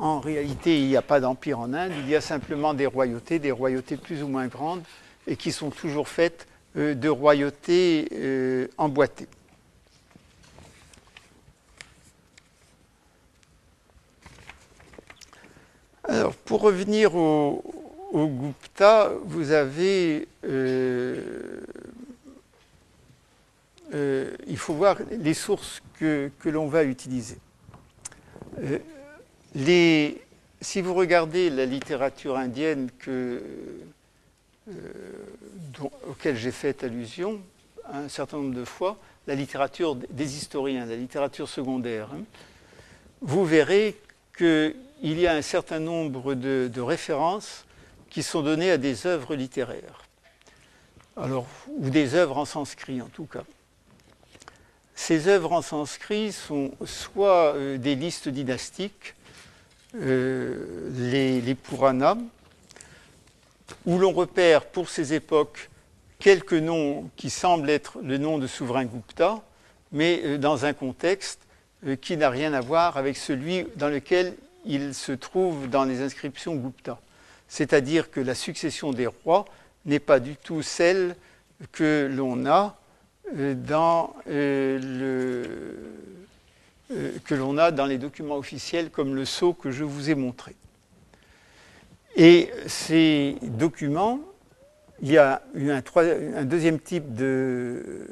[0.00, 3.38] En réalité, il n'y a pas d'empire en Inde, il y a simplement des royautés,
[3.38, 4.82] des royautés plus ou moins grandes,
[5.28, 9.28] et qui sont toujours faites de royauté euh, emboîtée.
[16.04, 17.62] Alors, pour revenir au,
[18.12, 20.28] Gupta, vous avez.
[20.44, 21.60] Euh,
[24.46, 27.36] il faut voir les sources que, l'on va utiliser.
[29.54, 33.42] si vous regardez la littérature indienne que,
[36.08, 37.40] auquel j'ai fait allusion
[37.90, 38.96] un certain nombre de fois,
[39.26, 42.22] la littérature des historiens, la littérature secondaire, hein,
[43.20, 43.96] vous verrez
[44.36, 47.64] qu'il y a un certain nombre de, références
[48.10, 50.04] qui sont données à des œuvres littéraires,
[51.16, 51.46] alors,
[51.76, 53.44] ou des œuvres en sanskrit en tout cas.
[54.94, 59.14] Ces œuvres en sanskrit sont soit euh, des listes dynastiques,
[59.94, 62.18] euh, les Puranas,
[63.86, 65.70] où l'on repère pour ces époques
[66.18, 69.42] quelques noms qui semblent être le nom de souverain Gupta,
[69.90, 71.40] mais euh, dans un contexte
[71.86, 76.00] euh, qui n'a rien à voir avec celui dans lequel il se trouve dans les
[76.00, 77.00] inscriptions Gupta.
[77.48, 79.46] C'est-à-dire que la succession des rois
[79.84, 81.16] n'est pas du tout celle
[81.72, 82.78] que l'on a
[83.36, 84.14] euh, dans
[87.24, 90.54] que l'on a dans les documents officiels comme le sceau que je vous ai montré.
[92.16, 94.20] Et ces documents,
[95.00, 98.06] il y a un, deuxième type de,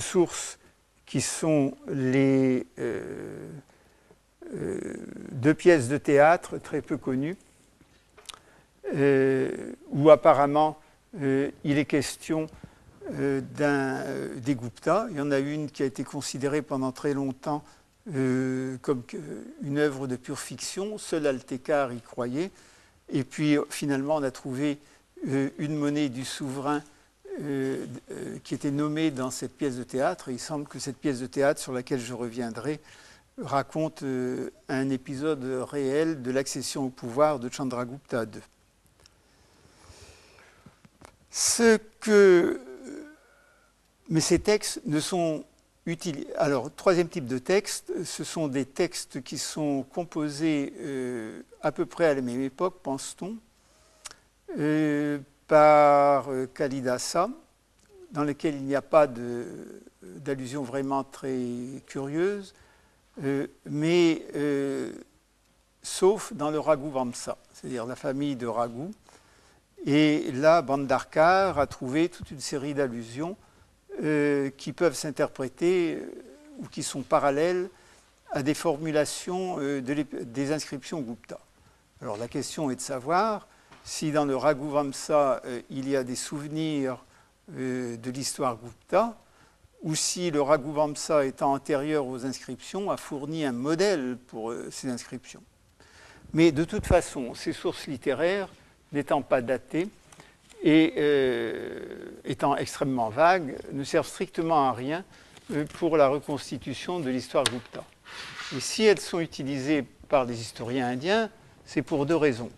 [0.00, 0.58] sources
[1.06, 2.66] qui sont les
[5.32, 7.36] deux pièces de théâtre très peu connues,
[8.92, 10.78] où apparemment
[11.14, 12.48] il est question
[13.18, 15.06] euh, euh, des Gupta.
[15.10, 17.64] Il y en a une qui a été considérée pendant très longtemps
[18.14, 19.02] euh, comme
[19.62, 20.96] une œuvre de pure fiction.
[20.98, 22.50] Seul Altécar y croyait.
[23.12, 24.78] Et puis finalement, on a trouvé
[25.24, 26.82] une monnaie du souverain
[28.44, 30.28] qui était nommée dans cette pièce de théâtre.
[30.28, 32.80] il semble que cette pièce de théâtre, sur laquelle je reviendrai,
[33.38, 34.04] raconte
[34.68, 38.40] un épisode réel de l'accession au pouvoir de Chandragupta II.
[41.30, 42.60] Ce que
[44.10, 45.44] mais ces textes ne sont.
[46.36, 51.86] Alors, troisième type de texte, ce sont des textes qui sont composés euh, à peu
[51.86, 53.36] près à la même époque, pense-t-on,
[54.58, 55.18] euh,
[55.48, 57.30] par euh, Kalidasa,
[58.12, 59.08] dans lequel il n'y a pas
[60.02, 61.38] d'allusion vraiment très
[61.86, 62.54] curieuse,
[63.64, 64.26] mais
[65.82, 68.90] sauf dans le Raghuvamsa, c'est-à-dire la famille de Raghu.
[69.86, 73.36] Et là, Bandarkar a trouvé toute une série d'allusions
[74.02, 76.10] euh, qui peuvent s'interpréter euh,
[76.58, 77.68] ou qui sont parallèles
[78.30, 81.38] à des formulations euh, des inscriptions Gupta.
[82.00, 83.46] Alors la question est de savoir
[83.84, 87.04] si dans le Raghuvamsa il y a des souvenirs
[87.48, 89.18] de l'histoire Gupta
[89.82, 95.42] ou si le Raghuvamsa étant antérieur aux inscriptions a fourni un modèle pour ces inscriptions.
[96.32, 98.48] Mais de toute façon, ces sources littéraires
[98.92, 99.88] n'étant pas datées,
[100.62, 105.04] et euh, étant extrêmement vagues, ne servent strictement à rien
[105.52, 107.84] euh, pour la reconstitution de l'histoire Gupta.
[108.56, 111.30] Et si elles sont utilisées par des historiens indiens,
[111.64, 112.50] c'est pour deux raisons.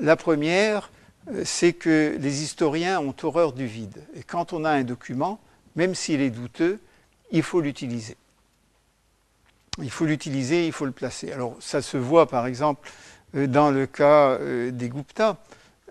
[0.00, 0.90] La première,
[1.30, 4.04] euh, c'est que les historiens ont horreur du vide.
[4.14, 5.40] Et quand on a un document,
[5.74, 6.80] même s'il est douteux,
[7.30, 8.16] il faut l'utiliser.
[9.80, 11.32] Il faut l'utiliser, il faut le placer.
[11.32, 12.90] Alors ça se voit par exemple
[13.32, 15.36] dans le cas des Gupta.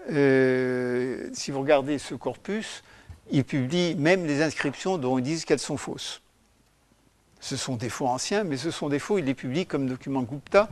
[0.09, 2.83] Euh, si vous regardez ce corpus,
[3.31, 6.21] il publie même les inscriptions dont ils disent qu'elles sont fausses.
[7.39, 10.23] Ce sont des faux anciens, mais ce sont des faux, il les publie comme documents
[10.23, 10.69] Gupta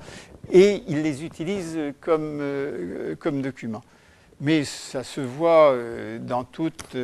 [0.51, 3.83] et il les utilise comme, euh, comme documents.
[4.41, 6.95] Mais ça se voit euh, dans toute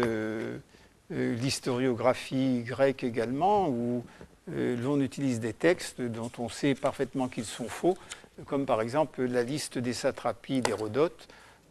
[1.10, 4.04] l'historiographie grecque également, où
[4.48, 7.98] l'on utilise des textes dont on sait parfaitement qu'ils sont faux,
[8.46, 11.28] comme par exemple la liste des satrapies d'Hérodote,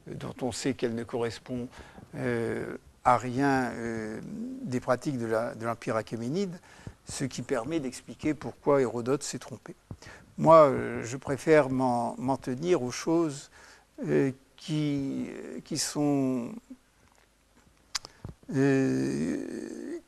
[0.07, 1.69] dont on sait qu'elle ne correspond
[2.17, 4.21] euh, à rien euh,
[4.63, 6.59] des pratiques de l'Empire achéménide,
[7.09, 9.75] ce qui permet d'expliquer pourquoi Hérodote s'est trompé.
[10.39, 13.51] Moi, euh, je préfère m'en tenir aux choses
[14.57, 15.29] qui,
[15.77, 16.53] sont,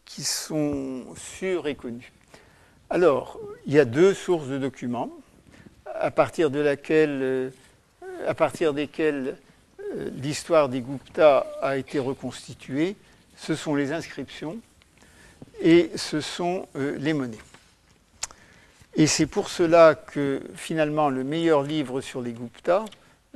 [0.04, 2.12] qui sont sûres et connues.
[2.88, 5.10] Alors, il y a deux sources de documents
[5.94, 7.52] à partir, desquelles
[10.20, 12.96] l'histoire des Gupta a été reconstituée,
[13.36, 14.58] ce sont les inscriptions
[15.60, 17.38] et ce sont euh, les monnaies.
[18.94, 22.84] Et c'est pour cela que finalement le meilleur livre sur les Gupta,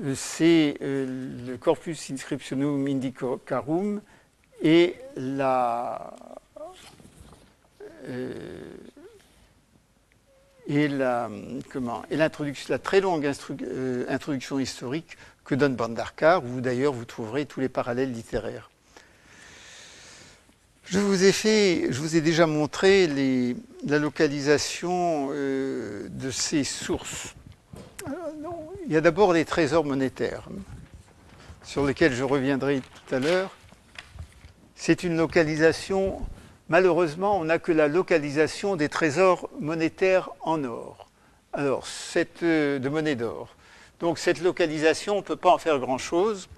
[0.02, 4.00] euh, c'est le Corpus Inscriptionum Indicarum
[4.62, 6.14] et la,
[10.68, 11.28] et la
[12.82, 13.26] très longue
[14.08, 15.16] introduction historique
[15.46, 18.70] que donne Bandarkar, où d'ailleurs vous trouverez tous les parallèles littéraires.
[20.84, 23.08] Je vous ai déjà montré
[23.86, 27.34] la localisation euh, de ces sources.
[28.86, 30.48] il y a d'abord les trésors monétaires,
[31.64, 33.50] sur lesquels je reviendrai tout à l'heure.
[34.76, 36.20] C'est une localisation,
[36.68, 41.08] malheureusement, on n'a que la localisation des trésors monétaires en or.
[41.52, 43.56] Alors, cette, euh, de monnaie d'or.
[44.00, 46.48] Donc cette localisation, on ne peut pas en faire grand-chose.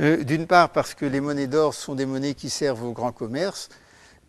[0.00, 3.12] Euh, d'une part parce que les monnaies d'or sont des monnaies qui servent au grand
[3.12, 3.68] commerce,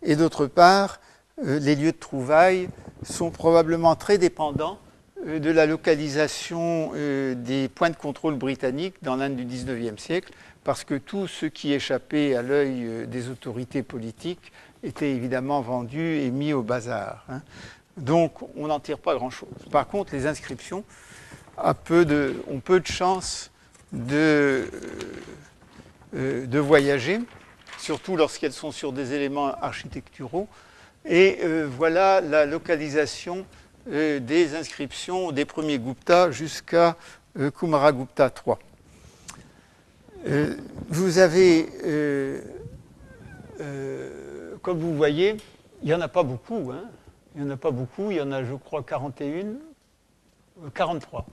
[0.01, 0.99] et d'autre part,
[1.45, 2.69] euh, les lieux de trouvailles
[3.03, 4.79] sont probablement très dépendants
[5.25, 10.33] euh, de la localisation des points de contrôle britanniques dans l'Inde du XIXe siècle,
[10.63, 14.51] parce que tout ce qui échappait à l'œil des autorités politiques
[14.83, 17.25] était évidemment vendu et mis au bazar.
[17.29, 17.41] Hein.
[17.97, 19.49] Donc on n'en tire pas grand-chose.
[19.71, 20.83] Par contre, les inscriptions
[21.85, 23.51] peu de, ont peu de chances
[23.91, 24.69] de,
[26.15, 27.19] euh, de voyager,
[27.77, 30.47] surtout lorsqu'elles sont sur des éléments architecturaux.
[31.05, 31.39] Et
[31.77, 33.45] voilà la localisation
[33.85, 36.97] des inscriptions des premiers Gupta jusqu'à
[37.57, 38.57] Kumaragupta III.
[40.89, 41.69] vous avez,
[44.61, 45.37] comme vous voyez,
[45.81, 46.71] il n'y en a pas beaucoup.
[46.71, 46.83] Hein.
[47.35, 48.11] Il n'y en a pas beaucoup.
[48.11, 49.53] Il y en a, je crois, 41,
[50.73, 51.25] 43.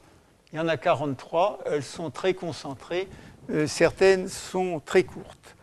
[0.55, 1.65] Il y en a 43.
[1.67, 3.09] Elles sont très concentrées.
[3.51, 5.57] Euh, certaines sont très courtes.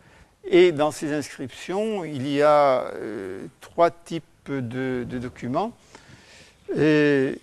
[0.44, 5.72] Et dans ces inscriptions, il y a euh, trois types de, documents.
[6.76, 7.34] Euh,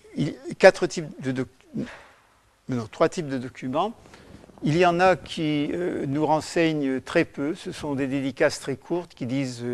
[0.60, 1.48] quatre types de
[2.70, 3.94] non, trois types de documents.
[4.62, 5.72] Il y en a qui
[6.08, 7.56] nous renseignent très peu.
[7.56, 9.66] Ce sont des dédicaces très courtes qui disent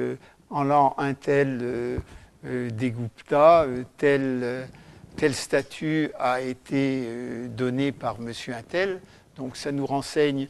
[0.50, 2.00] en l'an un tel
[2.44, 3.66] des Gupta,
[3.98, 4.70] tel,
[5.18, 9.02] tel statut a été euh, donné par monsieur Intel.
[9.38, 10.48] Donc ça nous renseigne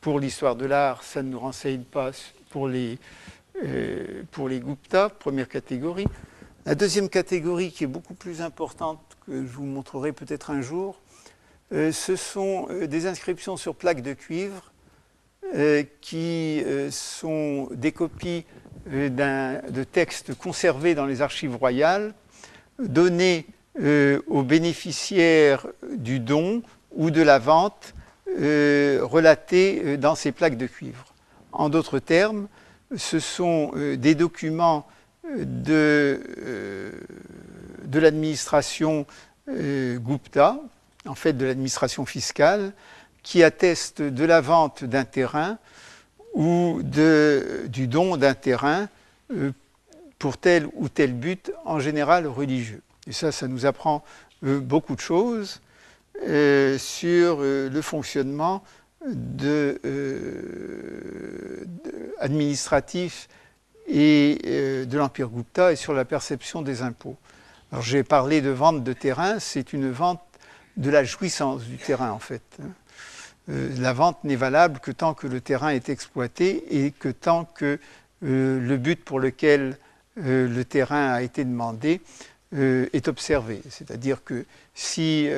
[0.00, 2.10] pour l'histoire de l'art, ça ne nous renseigne pas
[2.50, 2.98] pour les,
[4.30, 6.06] pour les Gupta, première catégorie.
[6.66, 11.00] La deuxième catégorie qui est beaucoup plus importante, que je vous montrerai peut-être un jour,
[11.72, 14.72] ce sont des inscriptions sur plaques de cuivre
[16.00, 18.44] qui sont des copies
[18.86, 22.14] de textes conservés dans les archives royales,
[22.78, 23.46] donnés
[23.80, 25.66] euh, aux bénéficiaires
[25.96, 26.62] du don
[26.92, 27.94] ou de la vente
[28.40, 31.06] euh, relatés euh, dans ces plaques de cuivre.
[31.52, 32.48] En d'autres termes,
[32.96, 34.86] ce sont des documents
[35.36, 36.20] de,
[37.84, 39.06] de l'administration
[39.46, 40.58] Gupta,
[41.06, 42.72] en fait de l'administration fiscale,
[43.22, 45.58] qui attestent de la vente d'un terrain
[46.34, 48.88] ou de, du don d'un terrain
[49.32, 49.52] euh,
[50.18, 52.82] pour tel ou tel but, en général religieux.
[53.08, 54.04] Et ça, ça nous apprend
[54.44, 55.60] euh, beaucoup de choses
[56.26, 58.62] euh, sur le fonctionnement
[62.18, 63.28] administratif
[63.86, 64.38] et
[64.86, 67.16] de l'Empire Gupta et sur la perception des impôts.
[67.70, 70.20] Alors j'ai parlé de vente de terrain, c'est une vente
[70.76, 72.42] de la jouissance du terrain en fait.
[73.50, 77.44] Euh, la vente n'est valable que tant que le terrain est exploité et que tant
[77.44, 77.78] que
[78.24, 79.76] euh, le but pour lequel
[80.18, 82.00] euh, le terrain a été demandé
[82.52, 83.60] est observé.
[83.68, 84.44] C'est-à-dire que
[84.74, 85.28] si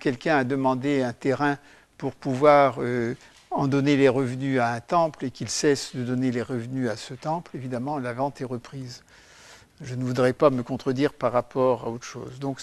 [0.00, 1.58] quelqu'un a demandé un terrain
[1.98, 2.78] pour pouvoir
[3.50, 6.96] en donner les revenus à un temple et qu'il cesse de donner les revenus à
[6.96, 9.02] ce temple, évidemment, la vente est reprise.
[9.82, 12.38] Je ne voudrais pas me contredire par rapport à autre chose.
[12.38, 12.60] Donc,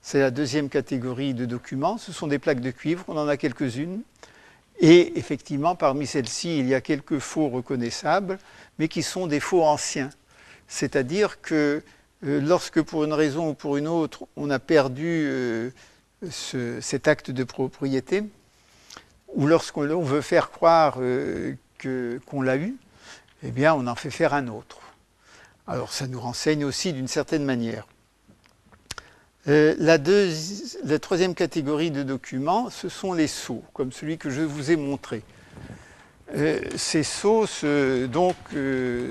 [0.00, 1.98] c'est la deuxième catégorie de documents.
[1.98, 4.02] Ce sont des plaques de cuivre, on en a quelques-unes.
[4.80, 8.38] Et effectivement, parmi celles-ci, il y a quelques faux reconnaissables,
[8.78, 10.10] mais qui sont des faux anciens.
[10.66, 11.80] C'est-à-dire que euh,
[12.22, 15.70] lorsque, pour une raison ou pour une autre, on a perdu euh,
[16.30, 18.24] cet acte de propriété,
[19.34, 21.54] ou lorsqu'on veut faire croire euh,
[22.26, 22.76] qu'on l'a eu,
[23.42, 24.80] eh bien, on en fait faire un autre.
[25.66, 27.86] Alors, ça nous renseigne aussi d'une certaine manière.
[29.48, 34.70] Euh, la, troisième catégorie de documents, ce sont les sceaux, comme celui que je vous
[34.70, 35.22] ai montré.
[36.36, 37.46] Euh, ces sceaux
[38.06, 39.10] donc, euh,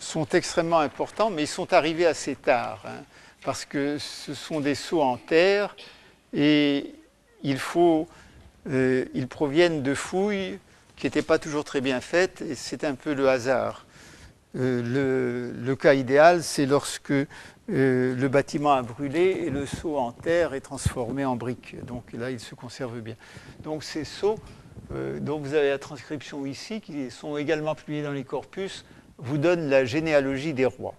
[0.00, 3.02] sont extrêmement importants, mais ils sont arrivés assez tard, hein,
[3.44, 5.76] parce que ce sont des sceaux en terre
[6.32, 6.94] et
[7.42, 8.08] il faut,
[8.68, 10.58] ils proviennent de fouilles
[10.96, 13.86] qui n'étaient pas toujours très bien faites, et c'est un peu le hasard.
[14.54, 17.12] le, le, cas idéal, c'est lorsque
[17.70, 21.76] euh, le bâtiment a brûlé et le seau en terre est transformé en briques.
[21.84, 23.14] Donc là, il se conserve bien.
[23.62, 24.38] Donc ces seaux,
[24.94, 28.86] euh, dont vous avez la transcription ici, qui sont également publiés dans les corpus,
[29.18, 30.94] vous donnent la généalogie des rois.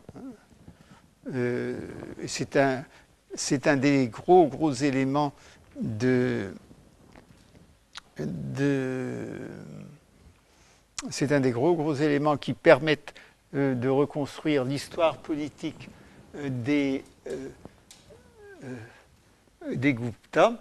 [1.34, 1.80] Euh,
[2.26, 2.86] c'est un,
[3.78, 5.34] des gros, gros éléments
[5.80, 6.54] de,
[11.10, 13.14] c'est un des gros, gros éléments qui permettent
[13.54, 15.90] de reconstruire l'histoire politique
[16.36, 17.50] des, euh,
[18.64, 20.54] euh, des Gupta,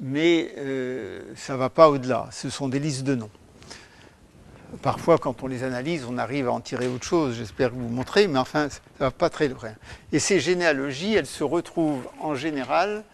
[0.00, 2.28] mais euh, ça ne va pas au-delà.
[2.32, 3.30] Ce sont des listes de noms.
[4.82, 7.36] Parfois, quand on les analyse, on arrive à en tirer autre chose.
[7.36, 9.70] J'espère vous montrer, mais enfin, ça ne va pas très loin.
[10.12, 13.04] Et ces généalogies, elles se retrouvent en général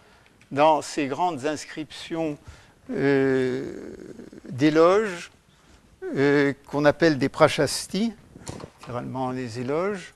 [0.51, 2.37] dans ces grandes inscriptions
[4.49, 5.31] d'éloges
[6.67, 8.13] qu'on appelle des prachastis,
[8.81, 10.15] généralement les éloges,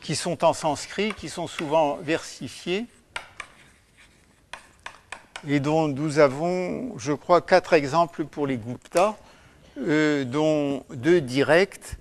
[0.00, 2.86] qui sont en sanskrit, qui sont souvent versifiés,
[5.48, 9.16] et dont nous avons, je crois, quatre exemples pour les Gupta,
[9.78, 11.96] euh, dont deux directs,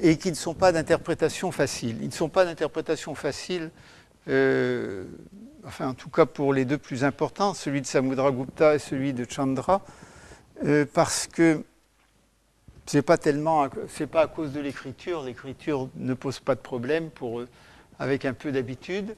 [0.00, 1.98] et qui ne sont pas d'interprétation facile.
[2.00, 3.70] Ils ne sont pas d'interprétation facile,
[4.28, 5.04] euh,
[5.66, 9.12] enfin en tout cas pour les deux plus importants, celui de Samudra Gupta et celui
[9.12, 9.82] de Chandra,
[10.64, 11.64] euh, parce que
[12.86, 15.22] c'est pas tellement, c'est pas à cause de l'écriture.
[15.22, 17.48] L'écriture ne pose pas de problème pour eux,
[17.98, 19.16] avec un peu d'habitude.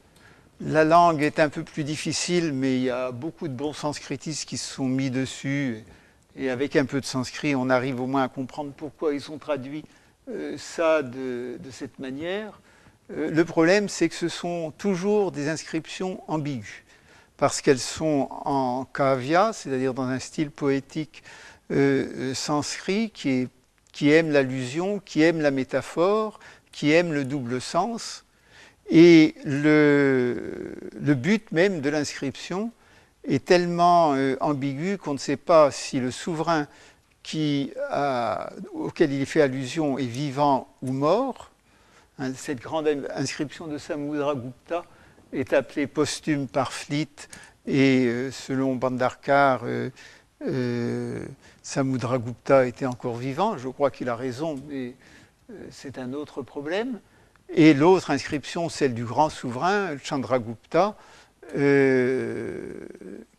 [0.60, 4.48] La langue est un peu plus difficile, mais il y a beaucoup de bons sanskritistes
[4.48, 5.84] qui se sont mis dessus.
[6.38, 9.84] Avec un peu de sanskrit, on arrive au moins à comprendre pourquoi ils ont traduit
[10.30, 12.60] euh, ça de, cette manière.
[13.10, 16.84] Euh, le problème, c'est que ce sont toujours des inscriptions ambiguës,
[17.36, 21.22] parce qu'elles sont en kavya, c'est-à-dire dans un style poétique
[21.70, 23.48] euh, sanskrit qui,
[24.10, 26.38] aime l'allusion, qui aime la métaphore,
[26.70, 28.24] qui aime le double sens.
[28.90, 32.72] Et le but même de l'inscription
[33.24, 36.66] est tellement ambigu qu'on ne sait pas si le souverain
[38.72, 41.50] auquel il fait allusion est vivant ou mort.
[42.18, 44.84] Hein, cette grande inscription de Samudragupta
[45.32, 47.28] est appelée posthume par Fleet
[47.66, 49.90] et euh, selon Bandarkar, euh,
[50.46, 51.24] euh,
[51.62, 53.56] Samudragupta était encore vivant.
[53.56, 54.94] Je crois qu'il a raison, mais
[55.70, 57.00] c'est un autre problème.
[57.54, 60.96] Et l'autre inscription, celle du grand souverain, Chandragupta,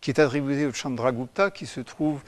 [0.01, 2.21] qui est attribuée au Chandragupta, qui se trouve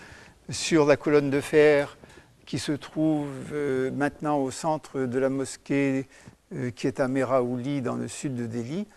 [0.49, 1.97] sur la colonne de fer
[2.45, 6.07] qui se trouve euh, maintenant au centre de la mosquée
[6.53, 8.87] euh, qui est à Meraouli dans le sud de Delhi.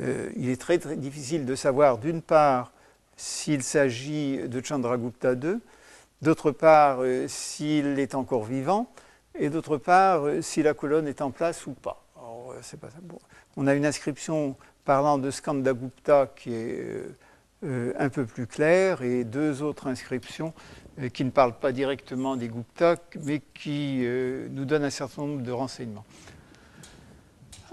[0.00, 2.72] Euh, il est très, difficile de savoir d'une part
[3.16, 5.58] s'il s'agit de Chandragupta II,
[6.22, 8.90] d'autre part s'il est encore vivant,
[9.34, 12.04] et d'autre part si la colonne est en place ou pas
[13.56, 14.54] On a une inscription
[14.86, 17.04] parlant de Skandagupta qui est
[17.62, 20.54] un peu plus claire et deux autres inscriptions
[21.00, 25.22] euh, qui ne parle pas directement des Gupta, mais qui euh, nous donne un certain
[25.22, 26.06] nombre de renseignements.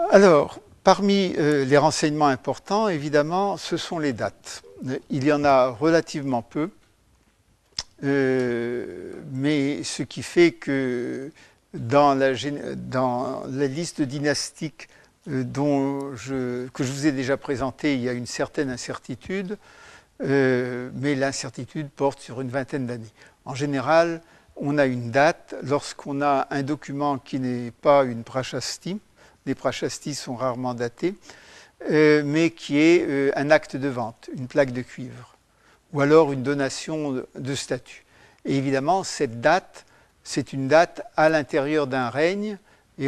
[0.09, 4.63] Alors, parmi euh, les renseignements importants, évidemment, ce sont les dates.
[5.09, 6.69] Il y en a relativement peu,
[8.01, 11.31] mais ce qui fait que
[11.73, 12.33] dans la
[13.67, 14.89] liste dynastique
[15.27, 19.57] je, que je vous ai déjà présentée, il y a une certaine incertitude.
[20.21, 23.11] Euh, mais l'incertitude porte sur une vingtaine d'années.
[23.45, 24.21] En général,
[24.55, 28.99] on a une date lorsqu'on a un document qui n'est pas une prachasti,
[29.45, 31.15] les prachastis sont rarement datés,
[31.89, 35.35] euh, mais qui est euh, un acte de vente, une plaque de cuivre,
[35.91, 38.05] ou alors une donation de, statut.
[38.45, 39.85] Et évidemment, cette date,
[40.23, 42.57] c'est une date à l'intérieur d'un règne,
[42.99, 43.07] et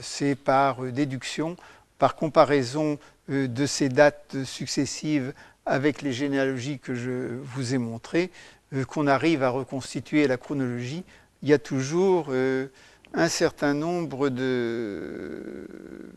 [0.00, 1.56] c'est par déduction,
[1.98, 2.98] par comparaison
[3.28, 5.32] de ces dates successives
[5.66, 8.30] avec les généalogies que je vous ai montrées,
[8.74, 11.04] euh, qu'on arrive à reconstituer la chronologie,
[11.42, 12.68] il y a toujours euh,
[13.12, 14.28] un certain nombre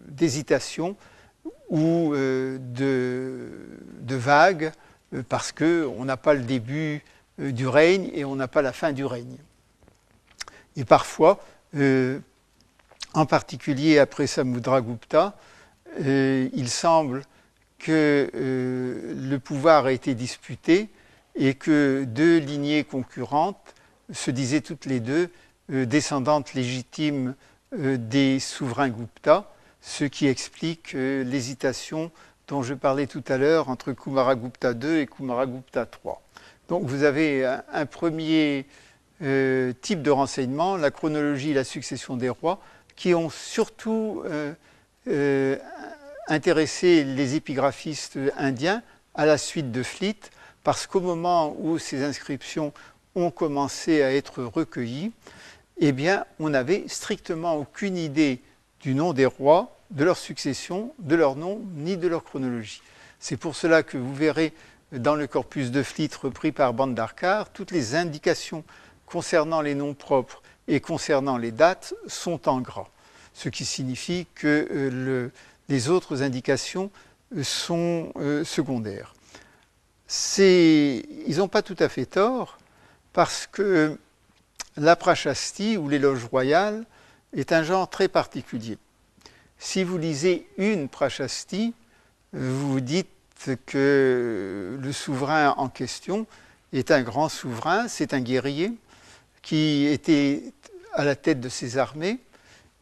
[0.07, 0.95] d'hésitations
[1.69, 3.49] ou euh, de,
[4.01, 4.71] de, vagues,
[5.29, 7.01] parce qu'on n'a pas le début
[7.37, 9.37] du règne et on n'a pas la fin du règne.
[10.75, 11.39] Et parfois,
[13.13, 15.35] en particulier après Samudragupta,
[15.99, 17.23] il semble
[17.79, 20.89] que euh, le pouvoir a été disputé
[21.35, 23.75] et que deux lignées concurrentes
[24.11, 25.29] se disaient toutes les deux
[25.71, 27.35] euh, descendantes légitimes
[27.73, 29.51] euh, des souverains Gupta,
[29.81, 32.11] ce qui explique l'hésitation
[32.47, 36.15] dont je parlais tout à l'heure entre Kumaragupta II et Kumaragupta III.
[36.67, 38.65] Donc vous avez un, premier
[39.19, 42.59] type de renseignement, la chronologie et la succession des rois,
[42.97, 44.23] qui ont surtout
[46.27, 48.83] intéresser les épigraphistes indiens
[49.15, 50.19] à la suite de Fleet,
[50.63, 52.73] parce qu'au moment où ces inscriptions
[53.15, 55.13] ont commencé à être recueillies,
[55.79, 55.93] eh
[56.39, 58.41] on n'avait strictement aucune idée
[58.81, 62.81] du nom des rois, de leur succession, de leur nom, ni de leur chronologie.
[63.19, 64.53] C'est pour cela que vous verrez
[64.91, 68.63] dans le corpus de Fleet repris par Bandarkar, toutes les indications
[69.05, 72.87] concernant les noms propres et concernant les dates sont en gras,
[73.33, 75.31] ce qui signifie que euh, le,
[75.69, 76.91] les autres indications
[77.35, 79.13] euh, sont euh, secondaires.
[80.37, 82.57] Ils n'ont pas tout à fait tort
[83.13, 83.97] parce que
[84.77, 86.85] la prachasti ou l'éloge royal
[87.33, 88.77] est un genre très particulier.
[89.57, 91.73] Si vous lisez une prachasti,
[92.31, 93.09] vous dites
[93.65, 96.25] que le souverain en question
[96.73, 98.73] est un grand souverain, c'est un guerrier
[99.41, 100.43] qui était
[100.97, 102.19] à la tête de ses armées,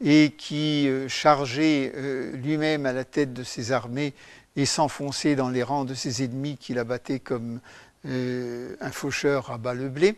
[0.04, 4.12] et qui, euh, chargeait euh, lui-même à la tête de ses armées
[4.56, 7.60] et s'enfonçait dans les rangs de ses ennemis qu'il abattait comme
[8.06, 10.16] euh, un faucheur à bas le blé,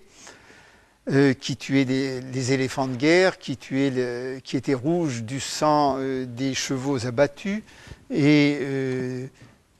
[1.40, 7.06] qui tuait des, éléphants de guerre, qui, tuait qui était rouge du sang des chevaux
[7.06, 7.62] abattus
[8.10, 9.30] et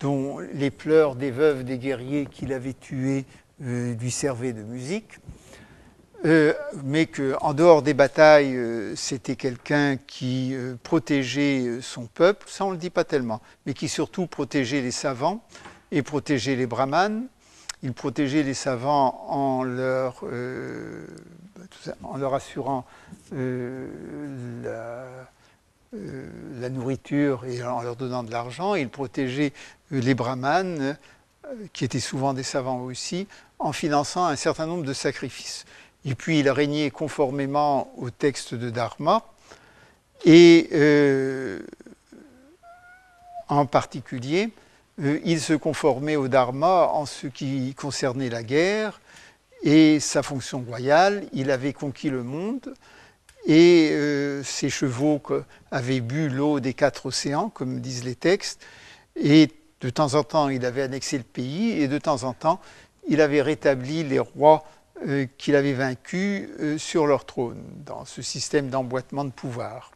[0.00, 3.26] dont les pleurs des veuves des guerriers qu'il avait tués
[3.60, 5.18] lui servaient de musique.
[6.24, 6.52] Euh,
[6.82, 12.68] mais qu'en dehors des batailles, euh, c'était quelqu'un qui euh, protégeait son peuple, ça on
[12.68, 15.44] ne le dit pas tellement, mais qui surtout protégeait les savants
[15.92, 17.28] et protégeait les brahmanes.
[17.84, 20.24] Il protégeait les savants en leur,
[22.18, 22.84] leur assurant
[23.30, 25.04] la,
[25.92, 28.74] la, nourriture et en leur donnant de l'argent.
[28.74, 29.52] Il protégeait
[29.92, 30.96] les brahmanes,
[31.72, 33.28] qui étaient souvent des savants aussi,
[33.60, 35.64] en finançant un certain nombre de sacrifices.
[36.05, 39.24] Et puis il régné conformément au texte de Dharma.
[40.24, 41.61] Et euh,
[43.49, 44.51] en particulier,
[45.01, 49.01] euh, il se conformait au Dharma en ce qui concernait la guerre
[49.62, 51.24] et sa fonction royale.
[51.32, 52.74] Il avait conquis le monde
[53.46, 55.22] et euh, ses chevaux
[55.70, 58.61] avaient bu l'eau des quatre océans, comme disent les textes.
[59.16, 62.61] Et de temps en temps, il avait annexé le pays et de temps en temps,
[63.09, 64.64] il avait rétabli les rois
[65.07, 69.92] euh, qu'il avait vaincus euh, sur leur trône, dans ce système d'emboîtement de pouvoir.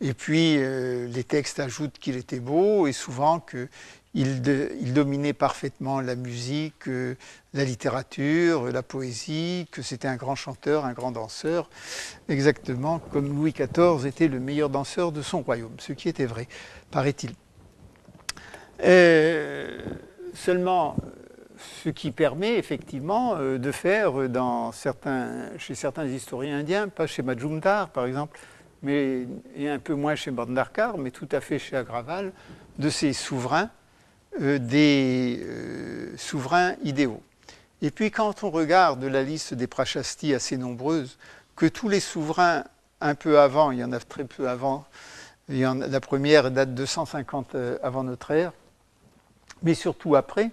[0.00, 3.68] Et puis, euh, les textes ajoutent qu'il était beau et souvent qu'il
[4.14, 10.94] il dominait parfaitement la musique, la littérature, la poésie, que c'était un grand chanteur, un
[10.94, 11.68] grand danseur,
[12.30, 16.48] exactement comme Louis XIV était le meilleur danseur de son royaume, ce qui était vrai,
[16.90, 17.34] paraît-il.
[20.34, 20.96] seulement,
[21.84, 24.12] ce qui permet effectivement euh, de faire
[25.58, 28.38] chez certains historiens indiens, pas chez Majumdar par exemple,
[28.82, 29.26] mais,
[29.56, 32.32] et un peu moins chez Bandarkar, mais tout à fait chez Agraval,
[32.78, 33.70] de ces souverains,
[34.40, 37.22] euh, des euh, souverains idéaux.
[37.82, 41.18] Et puis quand on regarde la liste des prachastis assez nombreuse,
[41.56, 42.64] que tous les souverains
[43.00, 44.86] un peu avant, il y en a très peu avant,
[45.48, 48.52] la première date de 150 avant notre ère,
[49.62, 50.50] mais surtout après,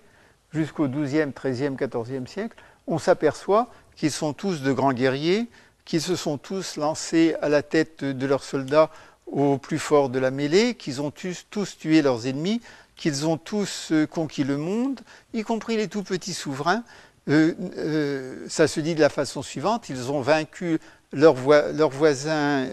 [0.53, 2.55] jusqu'au XIIe, XIIIe, XIVe siècle,
[2.87, 5.47] on s'aperçoit qu'ils sont tous de grands guerriers,
[5.85, 8.89] qu'ils se sont tous lancés à la tête de leurs soldats
[9.27, 12.61] au plus fort de la mêlée, qu'ils ont tous, tué leurs ennemis,
[12.95, 15.01] qu'ils ont tous euh, conquis le monde,
[15.33, 16.83] y compris les tout petits souverains.
[17.29, 20.79] Euh, euh, ça se dit de la façon suivante, ils ont vaincu
[21.11, 22.67] leurs voisins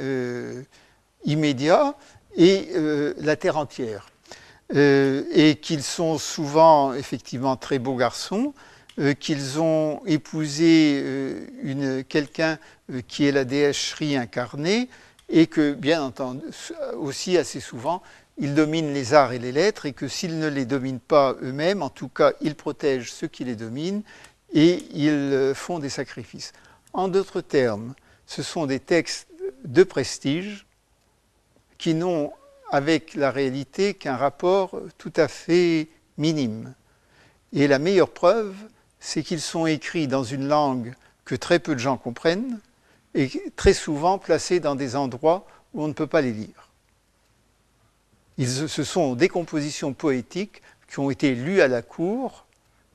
[1.24, 1.95] immédiats
[2.37, 2.70] et
[3.18, 4.07] la terre entière.
[4.76, 8.54] Euh, et qu'ils sont souvent effectivement très beaux garçons,
[9.00, 12.56] euh, qu'ils ont épousé euh, quelqu'un
[13.08, 14.88] qui est la déesse Shri incarnée,
[15.28, 16.42] et que, bien entendu,
[16.96, 18.02] aussi assez souvent,
[18.38, 21.82] ils dominent les arts et les lettres, et que s'ils ne les dominent pas eux-mêmes,
[21.82, 24.02] en tout cas, ils protègent ceux qui les dominent,
[24.52, 26.52] et ils font des sacrifices.
[26.92, 27.94] En d'autres termes,
[28.26, 29.28] ce sont des textes
[29.64, 30.66] de prestige
[31.78, 32.32] qui n'ont
[32.70, 36.74] avec la réalité qu'un rapport tout à fait minime.
[37.52, 38.54] Et la meilleure preuve,
[39.00, 40.94] c'est qu'ils sont écrits dans une langue
[41.24, 42.60] que très peu de gens comprennent
[43.14, 46.70] et très souvent placés dans des endroits où on ne peut pas les lire.
[48.38, 52.46] Ils, ce sont des compositions poétiques qui ont été lues à la cour.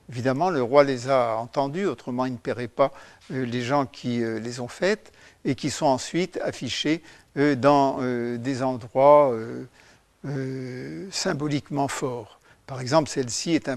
[0.08, 2.92] Évidemment, le roi les a entendues, autrement il ne paierait pas
[3.32, 5.12] euh, les gens qui euh, les ont faites,
[5.46, 7.02] et qui sont ensuite affichées
[7.38, 12.40] euh, dans euh, des endroits euh, symboliquement forts.
[12.66, 13.68] Par exemple, celle-ci est,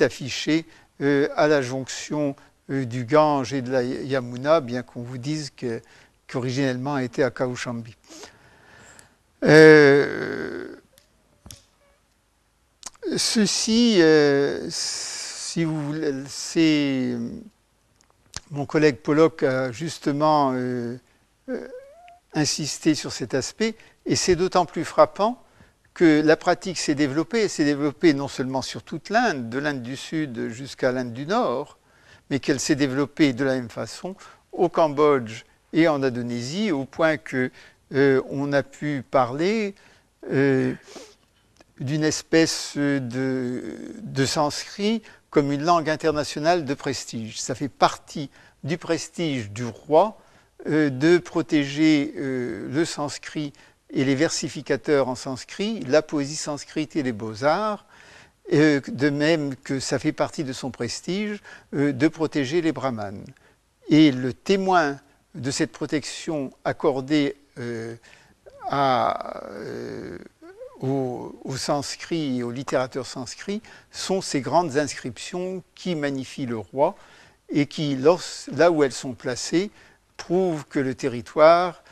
[0.00, 0.64] affichée
[1.00, 2.36] à la jonction
[2.68, 5.50] du Gange et de la Yamuna, bien qu'on vous dise
[6.28, 7.96] qu'originellement elle était à Kaushambi.
[13.16, 14.00] ceci,
[14.68, 17.16] si vous voulez, c'est
[18.50, 20.54] mon collègue Pollock a justement
[22.34, 23.74] insister sur cet aspect,
[24.04, 25.42] et c'est d'autant plus frappant
[25.94, 29.96] que la pratique s'est développée, s'est développée non seulement sur toute l'Inde, de l'Inde du
[29.96, 31.78] Sud jusqu'à l'Inde du Nord,
[32.28, 34.14] mais qu'elle s'est développée de la même façon
[34.52, 37.50] au Cambodge et en Indonésie, au point que
[37.94, 39.74] euh, a pu parler
[40.30, 40.74] euh,
[41.80, 45.02] d'une espèce de sanskrit
[45.36, 47.38] comme une langue internationale de prestige.
[47.38, 48.30] Ça fait partie
[48.64, 50.16] du prestige du roi
[50.66, 53.52] euh, de protéger euh, le sanskrit
[53.90, 57.84] et les versificateurs en sanskrit, la poésie sanscrite et les beaux-arts,
[58.54, 61.42] euh, de même que ça fait partie de son prestige
[61.74, 63.26] de protéger les brahmanes.
[63.90, 64.98] Et le témoin
[65.34, 67.36] de cette protection accordée
[70.80, 76.96] aux, aux sanscrits et aux littérateurs sanscrits sont ces grandes inscriptions qui magnifient le roi
[77.48, 79.70] et qui, là où elles sont placées,
[80.16, 81.82] prouve que le territoire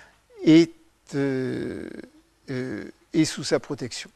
[0.44, 0.72] est,
[1.14, 1.88] euh,
[2.50, 4.10] euh, est sous sa protection.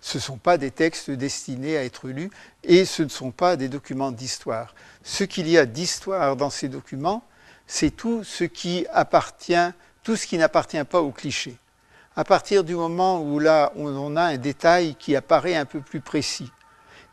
[0.00, 2.30] Ce ne sont pas des textes destinés à être lus
[2.64, 4.74] et ce ne sont pas des documents d'histoire.
[5.02, 7.22] Ce qu'il y a d'histoire dans ces documents,
[7.66, 8.86] c'est tout ce qui
[10.02, 11.56] tout ce qui n'appartient pas au cliché.
[12.16, 16.00] À partir du moment où là, on a un détail qui apparaît un peu plus
[16.00, 16.50] précis,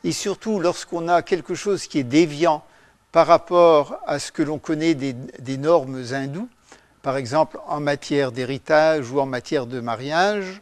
[0.04, 2.64] et surtout lorsqu'on a quelque chose qui est déviant
[3.12, 6.50] par rapport à ce que l'on connaît des, normes hindoues,
[7.02, 10.62] par exemple en matière d'héritage ou en matière de mariage,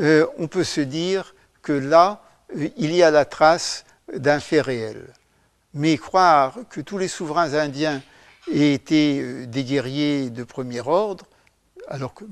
[0.00, 2.22] euh, on peut se dire que là,
[2.56, 5.12] euh, il y a la trace d'un fait réel.
[5.74, 8.02] Mais croire que tous les souverains indiens
[8.50, 11.26] aient été euh, des guerriers de premier ordre,
[11.92, 12.24] alors que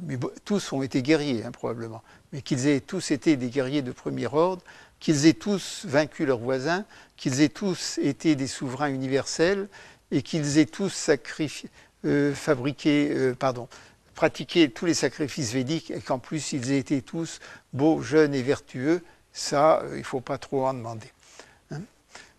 [0.47, 2.03] tous ont été guerriers hein, probablement,
[2.33, 4.63] mais qu'ils aient tous été des guerriers de premier ordre,
[5.01, 6.87] qu'ils aient tous vaincu leurs voisins,
[7.19, 9.69] qu'ils aient tous été des souverains universels
[10.11, 11.11] et qu'ils aient tous
[12.07, 13.69] euh, fabriqué, euh, pardon,
[14.15, 17.39] pratiqué tous les sacrifices védiques et qu'en plus ils aient été tous
[17.75, 19.05] beaux, jeunes et vertueux,
[19.35, 21.13] ça, euh, il ne faut pas trop en demander.
[21.71, 21.83] Hein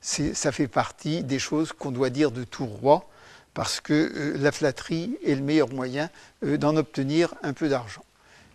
[0.01, 3.07] ça fait partie des choses qu'on doit dire de tout roi,
[3.53, 6.09] parce que euh, la flatterie est le meilleur moyen
[6.45, 8.03] euh, d'en obtenir un peu d'argent.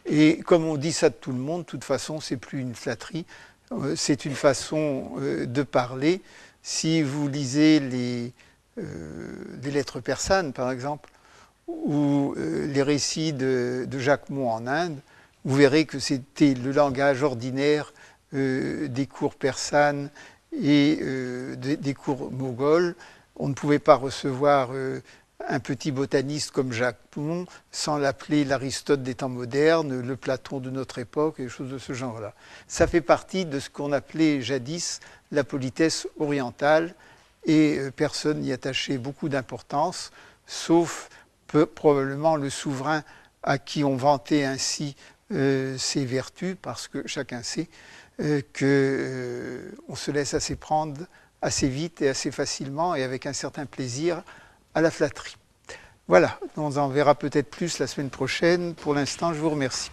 [0.07, 2.75] Et comme on dit ça de tout le monde, de toute façon, c'est plus une
[2.75, 3.27] flatterie,
[3.73, 6.23] euh, c'est une façon de parler.
[6.63, 8.33] Si vous lisez les,
[9.65, 11.11] lettres persanes, par exemple,
[11.67, 14.99] ou les récits de, de Jacques Mont en Inde,
[15.45, 17.93] vous verrez que c'était le langage ordinaire
[18.33, 20.11] des cours persanes
[20.53, 21.01] et
[21.57, 22.95] des, des cours moghols
[23.37, 25.01] on ne pouvait pas recevoir euh,
[25.47, 30.71] un petit botaniste comme Jacques Pont sans l'appeler l'Aristote des temps modernes, le Platon de
[30.71, 32.35] notre époque, et des choses de ce genre-là.
[32.67, 36.95] Ça fait partie de ce qu'on appelait jadis la politesse orientale,
[37.45, 40.11] et euh, personne n'y attachait beaucoup d'importance,
[40.47, 41.09] sauf
[41.75, 43.03] probablement le souverain
[43.43, 44.97] à qui on vantait ainsi
[45.33, 47.69] euh, ses vertus, parce que chacun sait
[48.19, 51.07] qu'on se laisse assez prendre
[51.43, 54.23] assez vite et assez facilement et avec un certain plaisir
[54.75, 55.37] à la flatterie.
[56.09, 58.75] Voilà, on en verra peut-être plus la semaine prochaine.
[58.75, 59.91] Pour l'instant, je vous remercie.